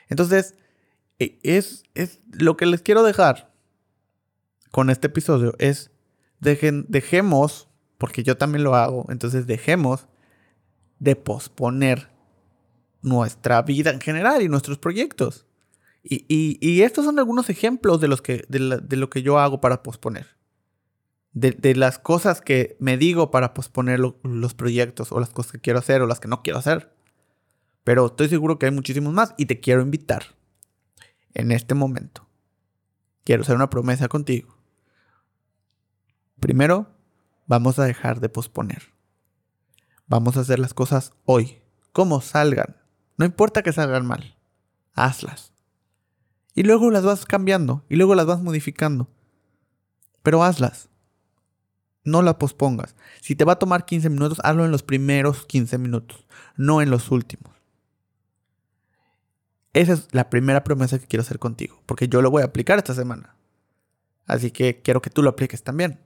Entonces, 0.08 0.54
e, 1.18 1.38
es, 1.42 1.84
es 1.94 2.20
lo 2.32 2.56
que 2.56 2.66
les 2.66 2.82
quiero 2.82 3.02
dejar 3.02 3.52
con 4.70 4.90
este 4.90 5.06
episodio 5.06 5.54
es 5.58 5.90
dejen, 6.40 6.86
dejemos, 6.88 7.68
porque 7.96 8.22
yo 8.22 8.36
también 8.36 8.64
lo 8.64 8.74
hago, 8.74 9.06
entonces 9.08 9.46
dejemos 9.46 10.06
de 10.98 11.16
posponer 11.16 12.10
nuestra 13.02 13.62
vida 13.62 13.90
en 13.90 14.00
general 14.00 14.42
y 14.42 14.48
nuestros 14.48 14.78
proyectos. 14.78 15.46
Y, 16.02 16.80
estos 16.82 17.04
son 17.04 17.18
algunos 17.18 17.50
ejemplos 17.50 18.00
de, 18.00 18.08
los 18.08 18.22
que, 18.22 18.44
de, 18.48 18.96
lo 18.96 19.10
que 19.10 19.22
yo 19.22 19.38
hago 19.38 19.60
para 19.60 19.82
posponer. 19.82 20.37
De, 21.40 21.74
las 21.76 21.98
cosas 21.98 22.40
que 22.40 22.76
me 22.80 22.96
digo 22.96 23.30
para 23.30 23.54
posponer 23.54 24.00
los 24.00 24.54
proyectos 24.54 25.12
o 25.12 25.20
las 25.20 25.30
cosas 25.30 25.52
que 25.52 25.60
quiero 25.60 25.78
hacer 25.78 26.02
o 26.02 26.06
las 26.06 26.18
que 26.18 26.28
no 26.28 26.42
quiero 26.42 26.58
hacer. 26.58 26.92
Pero 27.84 28.06
estoy 28.06 28.28
seguro 28.28 28.58
que 28.58 28.66
hay 28.66 28.72
muchísimos 28.72 29.12
más 29.12 29.34
y 29.36 29.46
te 29.46 29.60
quiero 29.60 29.82
invitar 29.82 30.36
en 31.34 31.52
este 31.52 31.74
momento. 31.74 32.26
Quiero 33.24 33.42
hacer 33.42 33.54
una 33.54 33.70
promesa 33.70 34.08
contigo. 34.08 34.58
Primero, 36.40 36.88
vamos 37.46 37.78
a 37.78 37.84
dejar 37.84 38.20
de 38.20 38.28
posponer. 38.28 38.92
Vamos 40.06 40.36
a 40.36 40.40
hacer 40.40 40.58
las 40.58 40.74
cosas 40.74 41.12
hoy, 41.24 41.60
como 41.92 42.20
salgan. 42.20 42.76
No 43.16 43.24
importa 43.24 43.62
que 43.62 43.72
salgan 43.72 44.06
mal, 44.06 44.36
hazlas. 44.94 45.52
Y 46.54 46.62
luego 46.62 46.90
las 46.90 47.04
vas 47.04 47.26
cambiando 47.26 47.84
y 47.88 47.96
luego 47.96 48.14
las 48.14 48.26
vas 48.26 48.42
modificando. 48.42 49.08
Pero 50.22 50.42
hazlas. 50.42 50.88
No 52.08 52.22
las 52.22 52.36
pospongas. 52.36 52.96
Si 53.20 53.36
te 53.36 53.44
va 53.44 53.52
a 53.52 53.58
tomar 53.58 53.84
15 53.84 54.08
minutos, 54.08 54.40
hazlo 54.42 54.64
en 54.64 54.70
los 54.70 54.82
primeros 54.82 55.44
15 55.44 55.76
minutos, 55.76 56.26
no 56.56 56.80
en 56.80 56.90
los 56.90 57.10
últimos. 57.10 57.54
Esa 59.74 59.92
es 59.92 60.08
la 60.12 60.30
primera 60.30 60.64
promesa 60.64 60.98
que 60.98 61.06
quiero 61.06 61.20
hacer 61.20 61.38
contigo, 61.38 61.82
porque 61.84 62.08
yo 62.08 62.22
lo 62.22 62.30
voy 62.30 62.42
a 62.42 62.46
aplicar 62.46 62.78
esta 62.78 62.94
semana. 62.94 63.36
Así 64.26 64.50
que 64.50 64.80
quiero 64.80 65.02
que 65.02 65.10
tú 65.10 65.22
lo 65.22 65.28
apliques 65.28 65.62
también. 65.62 66.00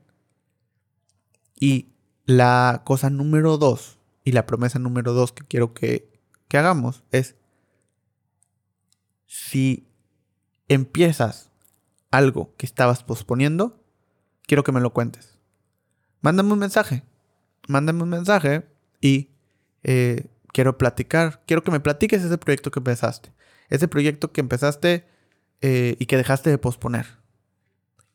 Y 1.57 1.93
la 2.25 2.81
cosa 2.83 3.09
número 3.09 3.57
dos, 3.57 3.97
y 4.25 4.33
la 4.33 4.45
promesa 4.45 4.79
número 4.79 5.13
dos 5.13 5.31
que 5.31 5.45
quiero 5.45 5.73
que, 5.73 6.11
que 6.49 6.57
hagamos 6.57 7.03
es, 7.11 7.35
si 9.25 9.87
empiezas 10.67 11.49
algo 12.11 12.53
que 12.57 12.65
estabas 12.65 13.03
posponiendo, 13.03 13.81
quiero 14.45 14.63
que 14.63 14.73
me 14.73 14.81
lo 14.81 14.91
cuentes. 14.91 15.32
Mándame 16.23 16.53
un 16.53 16.59
mensaje. 16.59 17.03
Mándame 17.67 18.01
un 18.01 18.09
mensaje 18.09 18.65
y 19.01 19.29
eh, 19.83 20.25
quiero 20.53 20.77
platicar. 20.77 21.43
Quiero 21.45 21.63
que 21.63 21.71
me 21.71 21.81
platiques 21.81 22.23
ese 22.23 22.37
proyecto 22.37 22.71
que 22.71 22.79
empezaste. 22.79 23.33
Ese 23.69 23.89
proyecto 23.89 24.31
que 24.31 24.39
empezaste 24.39 25.05
eh, 25.61 25.97
y 25.99 26.05
que 26.05 26.15
dejaste 26.15 26.49
de 26.49 26.57
posponer. 26.57 27.05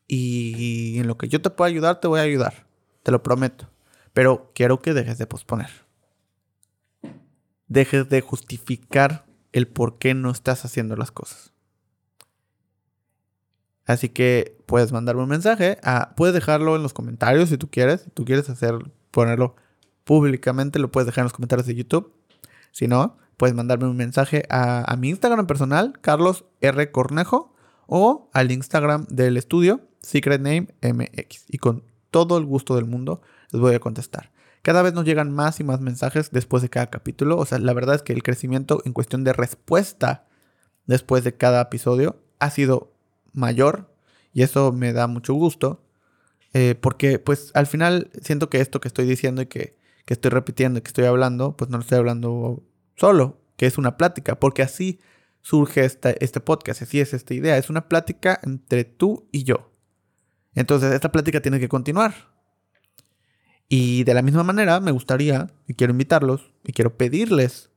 Y 0.07 0.97
en 0.97 1.05
lo 1.05 1.19
que 1.19 1.27
yo 1.27 1.39
te 1.39 1.51
pueda 1.51 1.69
ayudar, 1.69 1.99
te 1.99 2.07
voy 2.07 2.19
a 2.19 2.23
ayudar. 2.23 2.65
Te 3.03 3.11
lo 3.11 3.21
prometo. 3.21 3.69
Pero 4.11 4.51
quiero 4.55 4.81
que 4.81 4.95
dejes 4.95 5.19
de 5.19 5.27
posponer. 5.27 5.69
Dejes 7.67 8.09
de 8.09 8.21
justificar 8.21 9.27
el 9.51 9.67
por 9.67 9.99
qué 9.99 10.15
no 10.15 10.31
estás 10.31 10.65
haciendo 10.65 10.95
las 10.95 11.11
cosas. 11.11 11.53
Así 13.89 14.09
que 14.09 14.55
puedes 14.67 14.91
mandarme 14.91 15.23
un 15.23 15.29
mensaje. 15.29 15.79
puedes 16.15 16.35
dejarlo 16.35 16.75
en 16.75 16.83
los 16.83 16.93
comentarios 16.93 17.49
si 17.49 17.57
tú 17.57 17.71
quieres. 17.71 18.01
Si 18.01 18.11
tú 18.11 18.23
quieres 18.23 18.47
hacer, 18.47 18.75
ponerlo 19.09 19.55
públicamente, 20.03 20.77
lo 20.77 20.91
puedes 20.91 21.07
dejar 21.07 21.23
en 21.23 21.25
los 21.25 21.33
comentarios 21.33 21.65
de 21.65 21.73
YouTube. 21.73 22.13
Si 22.71 22.87
no, 22.87 23.17
puedes 23.35 23.55
mandarme 23.55 23.87
un 23.87 23.97
mensaje 23.97 24.45
a, 24.51 24.95
mi 24.95 25.09
Instagram 25.09 25.47
personal, 25.47 25.93
Carlos 26.01 26.45
R. 26.61 26.91
Cornejo, 26.91 27.55
o 27.87 28.29
al 28.31 28.51
Instagram 28.51 29.07
del 29.09 29.37
estudio, 29.37 29.81
Secret 30.01 30.39
Name 30.39 30.67
MX. 30.83 31.45
Y 31.47 31.57
con 31.57 31.83
todo 32.11 32.37
el 32.37 32.45
gusto 32.45 32.75
del 32.75 32.85
mundo 32.85 33.23
les 33.51 33.59
voy 33.59 33.73
a 33.73 33.79
contestar. 33.79 34.31
Cada 34.61 34.83
vez 34.83 34.93
nos 34.93 35.05
llegan 35.05 35.31
más 35.31 35.59
y 35.61 35.63
más 35.63 35.81
mensajes 35.81 36.29
después 36.29 36.61
de 36.61 36.69
cada 36.69 36.91
capítulo. 36.91 37.37
O 37.39 37.45
sea, 37.47 37.57
la 37.57 37.73
verdad 37.73 37.95
es 37.95 38.03
que 38.03 38.13
el 38.13 38.21
crecimiento 38.21 38.83
en 38.85 38.93
cuestión 38.93 39.23
de 39.23 39.33
respuesta 39.33 40.27
después 40.85 41.23
de 41.23 41.33
cada 41.33 41.59
episodio 41.59 42.17
ha 42.37 42.51
sido 42.51 42.91
mayor 43.33 43.93
y 44.33 44.43
eso 44.43 44.71
me 44.71 44.93
da 44.93 45.07
mucho 45.07 45.33
gusto 45.33 45.83
eh, 46.53 46.75
porque 46.79 47.19
pues 47.19 47.51
al 47.53 47.67
final 47.67 48.09
siento 48.21 48.49
que 48.49 48.59
esto 48.59 48.81
que 48.81 48.87
estoy 48.87 49.05
diciendo 49.05 49.41
y 49.41 49.45
que, 49.45 49.77
que 50.05 50.13
estoy 50.13 50.31
repitiendo 50.31 50.79
y 50.79 50.81
que 50.81 50.87
estoy 50.87 51.05
hablando 51.05 51.55
pues 51.55 51.69
no 51.69 51.77
lo 51.77 51.81
estoy 51.81 51.99
hablando 51.99 52.63
solo, 52.95 53.39
que 53.55 53.65
es 53.65 53.77
una 53.77 53.97
plática, 53.97 54.39
porque 54.39 54.61
así 54.61 54.99
surge 55.41 55.85
este 55.85 56.39
podcast, 56.41 56.81
así 56.81 56.99
es 56.99 57.13
esta 57.13 57.33
idea, 57.33 57.57
es 57.57 57.69
una 57.69 57.87
plática 57.87 58.39
entre 58.43 58.83
tú 58.83 59.27
y 59.31 59.43
yo. 59.43 59.71
Entonces 60.53 60.93
esta 60.93 61.11
plática 61.11 61.41
tiene 61.41 61.59
que 61.59 61.69
continuar. 61.69 62.13
Y 63.69 64.03
de 64.03 64.13
la 64.13 64.21
misma 64.21 64.43
manera 64.43 64.79
me 64.79 64.91
gustaría, 64.91 65.47
y 65.67 65.75
quiero 65.75 65.91
invitarlos, 65.91 66.51
y 66.65 66.73
quiero 66.73 66.97
pedirles 66.97 67.69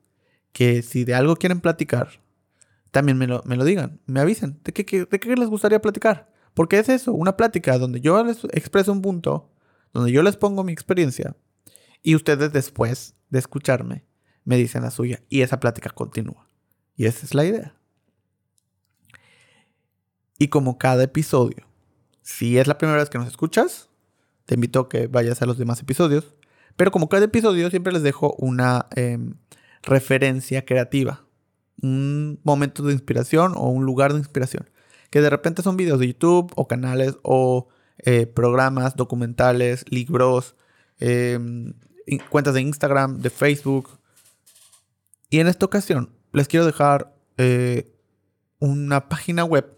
que 0.53 0.83
si 0.83 1.05
de 1.05 1.15
algo 1.15 1.37
quieren 1.37 1.61
platicar, 1.61 2.22
también 2.93 3.19
me 3.19 3.27
lo, 3.27 3.65
digan, 3.65 4.01
me 4.07 4.21
avisen. 4.21 4.61
¿De 4.63 4.73
qué, 4.73 5.07
¿De 5.07 5.19
qué 5.19 5.35
les 5.35 5.49
gustaría 5.49 5.81
platicar? 5.81 6.31
Porque 6.55 6.79
es 6.79 6.89
eso, 6.91 7.13
una 7.13 7.37
plática 7.37 7.79
donde 7.79 8.01
yo 8.01 8.23
les 8.23 8.45
expreso 8.53 8.93
un 8.93 9.01
punto, 9.01 9.51
donde 9.95 10.13
yo 10.13 10.23
les 10.23 10.37
pongo 10.37 10.63
mi 10.63 10.73
experiencia 10.73 11.35
y 12.03 12.15
ustedes 12.15 12.53
después 12.53 13.15
de 13.31 13.39
escucharme 13.39 14.05
me 14.45 14.57
dicen 14.57 14.83
la 14.83 14.91
suya 14.91 15.23
y 15.31 15.41
esa 15.41 15.59
plática 15.59 15.89
continúa. 15.91 16.47
Y 16.95 17.07
esa 17.07 17.25
es 17.25 17.35
la 17.35 17.47
idea. 17.47 17.75
Y 20.39 20.49
como 20.49 20.77
cada 20.77 21.05
episodio, 21.05 21.67
si 22.21 22.59
es 22.59 22.67
la 22.67 22.77
primera 22.77 22.99
vez 22.99 23.09
que 23.09 23.19
nos 23.19 23.29
escuchas, 23.29 23.89
te 24.45 24.57
invito 24.57 24.81
a 24.81 24.89
que 24.91 25.07
vayas 25.07 25.41
a 25.41 25.47
los 25.47 25.57
demás 25.57 25.81
episodios. 25.81 26.35
Pero 26.77 26.91
como 26.91 27.09
cada 27.09 27.25
episodio 27.25 27.71
siempre 27.71 27.93
les 27.93 28.03
dejo 28.03 28.35
una 28.39 28.87
em, 28.97 29.35
referencia 29.83 30.67
creativa 30.67 31.25
un 31.81 32.41
momento 32.45 32.83
de 32.83 32.93
inspiración 32.93 33.55
o 33.57 33.69
un 33.69 33.85
lugar 33.85 34.13
de 34.13 34.19
inspiración. 34.19 34.69
Que 35.11 35.21
de 35.21 35.31
repente 35.31 35.63
son 35.63 35.77
videos 35.77 35.99
de 35.99 36.09
YouTube 36.09 36.53
o 36.57 36.67
canales 36.67 37.17
o 37.23 37.69
eh, 37.99 38.27
programas, 38.27 38.97
documentales, 38.97 39.85
libros, 39.91 40.55
em, 40.99 41.75
cuentas 42.31 42.55
de 42.55 42.63
Instagram, 42.63 43.19
de 43.19 43.31
Facebook. 43.31 43.91
Y 45.31 45.41
en 45.41 45.49
esta 45.49 45.67
ocasión 45.67 46.11
les 46.33 46.49
quiero 46.49 46.67
dejar 46.67 47.15
eh, 47.37 47.95
una 48.59 49.09
página 49.09 49.45
web. 49.45 49.77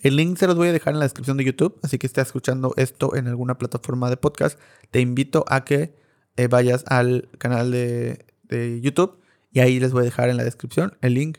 El 0.00 0.16
link 0.16 0.36
se 0.36 0.46
los 0.46 0.56
voy 0.56 0.68
a 0.68 0.72
dejar 0.72 0.92
en 0.92 0.98
la 0.98 1.06
descripción 1.06 1.38
de 1.38 1.44
YouTube, 1.44 1.78
así 1.82 1.98
que 1.98 2.06
estés 2.06 2.26
escuchando 2.26 2.74
esto 2.76 3.16
en 3.16 3.26
alguna 3.26 3.56
plataforma 3.56 4.10
de 4.10 4.18
podcast, 4.18 4.58
te 4.90 5.00
invito 5.00 5.46
a 5.48 5.64
que 5.64 5.94
eh, 6.36 6.46
vayas 6.46 6.84
al 6.88 7.30
canal 7.38 7.70
de, 7.70 8.26
de 8.42 8.80
YouTube 8.82 9.23
y 9.54 9.60
ahí 9.60 9.78
les 9.78 9.92
voy 9.92 10.02
a 10.02 10.04
dejar 10.04 10.28
en 10.28 10.36
la 10.36 10.42
descripción 10.42 10.98
el 11.00 11.14
link. 11.14 11.38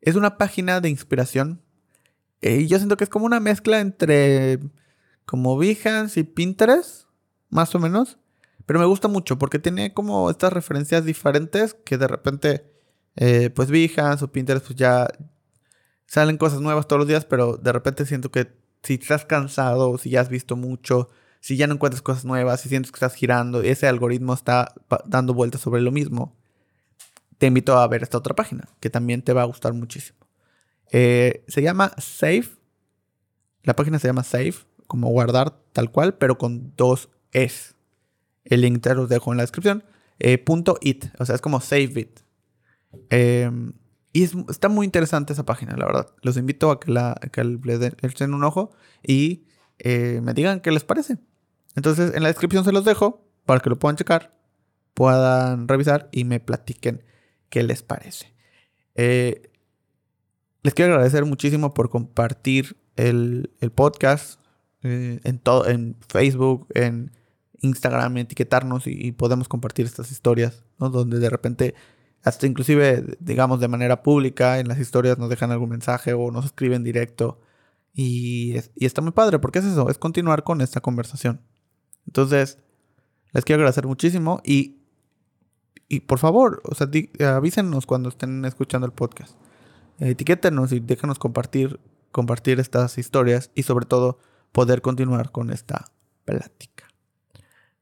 Es 0.00 0.14
una 0.14 0.38
página 0.38 0.80
de 0.80 0.88
inspiración. 0.88 1.60
Eh, 2.40 2.60
y 2.60 2.68
yo 2.68 2.78
siento 2.78 2.96
que 2.96 3.02
es 3.02 3.10
como 3.10 3.26
una 3.26 3.40
mezcla 3.40 3.80
entre 3.80 4.60
como 5.24 5.58
Behance 5.58 6.20
y 6.20 6.22
Pinterest, 6.22 7.06
más 7.50 7.74
o 7.74 7.80
menos. 7.80 8.18
Pero 8.64 8.78
me 8.78 8.86
gusta 8.86 9.08
mucho 9.08 9.40
porque 9.40 9.58
tiene 9.58 9.92
como 9.92 10.30
estas 10.30 10.52
referencias 10.52 11.04
diferentes 11.04 11.74
que 11.74 11.98
de 11.98 12.06
repente, 12.06 12.64
eh, 13.16 13.50
pues 13.50 13.70
Behance 13.70 14.24
o 14.24 14.30
Pinterest, 14.30 14.64
pues 14.64 14.78
ya 14.78 15.08
salen 16.06 16.38
cosas 16.38 16.60
nuevas 16.60 16.86
todos 16.86 17.00
los 17.00 17.08
días, 17.08 17.24
pero 17.24 17.56
de 17.56 17.72
repente 17.72 18.06
siento 18.06 18.30
que 18.30 18.52
si 18.84 18.94
estás 18.94 19.24
cansado, 19.24 19.98
si 19.98 20.10
ya 20.10 20.20
has 20.20 20.28
visto 20.28 20.54
mucho, 20.54 21.08
si 21.40 21.56
ya 21.56 21.66
no 21.66 21.74
encuentras 21.74 22.02
cosas 22.02 22.24
nuevas, 22.24 22.60
si 22.60 22.68
sientes 22.68 22.92
que 22.92 22.96
estás 22.96 23.14
girando, 23.14 23.62
ese 23.62 23.88
algoritmo 23.88 24.32
está 24.32 24.72
dando 25.06 25.34
vueltas 25.34 25.60
sobre 25.60 25.80
lo 25.80 25.90
mismo 25.90 26.36
te 27.42 27.48
invito 27.48 27.76
a 27.76 27.88
ver 27.88 28.04
esta 28.04 28.18
otra 28.18 28.36
página, 28.36 28.68
que 28.78 28.88
también 28.88 29.20
te 29.20 29.32
va 29.32 29.42
a 29.42 29.46
gustar 29.46 29.72
muchísimo. 29.72 30.16
Eh, 30.92 31.44
se 31.48 31.60
llama 31.60 31.92
Safe. 31.98 32.50
La 33.64 33.74
página 33.74 33.98
se 33.98 34.06
llama 34.06 34.22
Safe, 34.22 34.54
como 34.86 35.08
guardar 35.08 35.50
tal 35.72 35.90
cual, 35.90 36.14
pero 36.14 36.38
con 36.38 36.72
dos 36.76 37.08
es. 37.32 37.74
El 38.44 38.60
link 38.60 38.80
te 38.80 38.94
lo 38.94 39.08
dejo 39.08 39.32
en 39.32 39.38
la 39.38 39.42
descripción. 39.42 39.82
Eh, 40.20 40.38
punto 40.38 40.78
.it, 40.80 41.06
o 41.18 41.26
sea, 41.26 41.34
es 41.34 41.40
como 41.40 41.60
Save 41.60 41.92
It. 41.96 42.20
Em, 43.10 43.72
y 44.12 44.22
está 44.22 44.68
muy 44.68 44.86
interesante 44.86 45.32
esa 45.32 45.44
página, 45.44 45.76
la 45.76 45.86
verdad. 45.86 46.14
Los 46.22 46.36
invito 46.36 46.70
a 46.70 46.78
que, 46.78 46.92
la, 46.92 47.18
que 47.32 47.42
le 47.42 47.78
den 47.78 48.34
un 48.34 48.44
ojo 48.44 48.70
y 49.02 49.46
eh, 49.80 50.20
me 50.22 50.32
digan 50.32 50.60
qué 50.60 50.70
les 50.70 50.84
parece. 50.84 51.18
Entonces, 51.74 52.14
en 52.14 52.22
la 52.22 52.28
descripción 52.28 52.64
se 52.64 52.70
los 52.70 52.84
dejo 52.84 53.26
para 53.46 53.58
que 53.58 53.68
lo 53.68 53.80
puedan 53.80 53.96
checar, 53.96 54.30
puedan 54.94 55.66
revisar 55.66 56.08
y 56.12 56.22
me 56.22 56.38
platiquen 56.38 57.02
¿Qué 57.52 57.62
les 57.62 57.82
parece? 57.82 58.32
Eh, 58.94 59.50
les 60.62 60.72
quiero 60.72 60.94
agradecer 60.94 61.26
muchísimo 61.26 61.74
por 61.74 61.90
compartir 61.90 62.78
el, 62.96 63.50
podcast 63.74 64.40
eh, 64.82 65.20
en, 65.22 65.38
todo, 65.38 65.68
en 65.68 65.98
Facebook, 66.08 66.66
en 66.74 67.12
Instagram, 67.60 68.16
etiquetarnos 68.16 68.86
y, 68.86 69.12
podemos 69.12 69.48
compartir 69.48 69.84
estas 69.84 70.10
historias, 70.10 70.64
¿no? 70.78 70.88
Donde 70.88 71.18
de 71.18 71.28
repente, 71.28 71.74
hasta 72.22 72.46
inclusive, 72.46 73.18
digamos, 73.20 73.60
de 73.60 73.68
manera 73.68 74.02
pública, 74.02 74.58
en 74.58 74.66
las 74.66 74.78
historias 74.78 75.18
nos 75.18 75.28
dejan 75.28 75.50
algún 75.50 75.68
mensaje 75.68 76.14
o 76.14 76.30
nos 76.30 76.46
escriben 76.46 76.82
directo. 76.82 77.38
Y, 77.92 78.54
y 78.76 78.86
está 78.86 79.02
muy 79.02 79.12
padre, 79.12 79.40
porque 79.40 79.58
es 79.58 79.66
eso, 79.66 79.90
es 79.90 79.98
continuar 79.98 80.42
con 80.42 80.62
esta 80.62 80.80
conversación. 80.80 81.42
Entonces, 82.06 82.56
les 83.32 83.44
quiero 83.44 83.60
agradecer 83.60 83.86
muchísimo 83.86 84.40
y, 84.42 84.81
y 85.92 86.00
por 86.00 86.18
favor, 86.18 86.62
o 86.64 86.74
sea, 86.74 86.88
avísenos 87.36 87.84
cuando 87.84 88.08
estén 88.08 88.46
escuchando 88.46 88.86
el 88.86 88.94
podcast. 88.94 89.36
etiquétenos 89.98 90.72
y 90.72 90.80
déjanos 90.80 91.18
compartir, 91.18 91.80
compartir 92.12 92.60
estas 92.60 92.96
historias 92.96 93.50
y 93.54 93.64
sobre 93.64 93.84
todo 93.84 94.18
poder 94.52 94.80
continuar 94.80 95.32
con 95.32 95.50
esta 95.50 95.92
plática. 96.24 96.88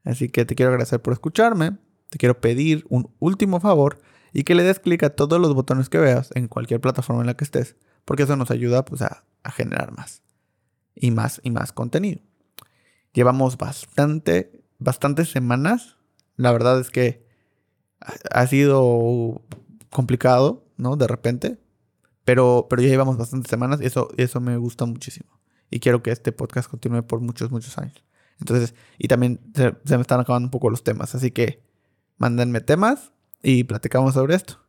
Así 0.03 0.29
que 0.29 0.45
te 0.45 0.57
quiero 0.57 0.71
agradecer 0.73 1.01
por 1.01 1.13
escucharme, 1.13 1.79
te 2.09 2.19
quiero 2.19 2.41
pedir 2.41 2.85
un 2.89 3.15
último 3.21 3.61
favor 3.61 4.01
y 4.33 4.43
que 4.43 4.57
le 4.57 4.65
des 4.65 4.81
clic 4.81 5.05
a 5.05 5.11
todos 5.11 5.41
los 5.41 5.55
botones 5.55 5.89
que 5.89 5.99
veas 5.99 6.31
en 6.35 6.49
cualquier 6.49 6.81
plataforma 6.81 7.23
en 7.23 7.29
la 7.29 7.35
que 7.35 7.45
estés, 7.45 7.77
porque 8.05 8.25
eso 8.25 8.35
nos 8.35 8.51
ayuda 8.51 8.85
pues, 8.85 9.03
a, 9.03 9.23
a 9.45 9.53
generar 9.53 9.93
más 9.97 10.25
y 10.97 11.13
más 11.13 11.41
y 11.45 11.53
más 11.53 11.71
contenido. 11.71 12.23
Llevamos 13.13 13.57
bastante, 13.57 14.65
bastantes 14.81 15.31
semanas. 15.31 15.97
La 16.35 16.51
verdad 16.51 16.81
es 16.81 16.91
que 16.91 17.30
ha 18.01 18.47
sido 18.47 19.43
complicado, 19.91 20.65
¿no? 20.77 20.97
De 20.97 21.07
repente. 21.07 21.59
Pero, 22.25 22.67
pero 22.69 22.83
ya 22.83 22.89
llevamos 22.89 23.17
bastantes 23.17 23.51
semanas 23.51 23.81
y 23.81 23.87
eso, 23.87 24.09
eso 24.17 24.41
me 24.41 24.57
gusta 24.57 24.85
muchísimo. 24.85 25.41
Y 25.71 25.81
quiero 25.81 26.03
que 26.03 26.11
este 26.11 26.33
podcast 26.33 26.71
continúe 26.71 27.03
por 27.03 27.21
muchos, 27.21 27.51
muchos 27.51 27.77
años. 27.79 28.05
Entonces, 28.39 28.75
y 28.99 29.09
también 29.09 29.41
se, 29.55 29.75
se 29.85 29.97
me 29.97 30.03
están 30.03 30.21
acabando 30.21 30.47
un 30.47 30.51
poco 30.51 30.71
los 30.71 30.85
temas. 30.85 31.15
Así 31.15 31.31
que 31.31 31.63
mándenme 32.19 32.61
temas 32.61 33.13
y 33.43 33.65
platicamos 33.65 34.15
sobre 34.15 34.35
esto. 34.35 34.61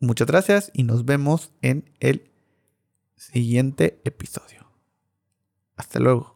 Muchas 0.00 0.26
gracias 0.26 0.70
y 0.74 0.82
nos 0.82 1.04
vemos 1.04 1.52
en 1.62 1.90
el 2.00 2.30
siguiente 3.16 4.00
episodio. 4.04 4.70
Hasta 5.76 5.98
luego. 5.98 6.35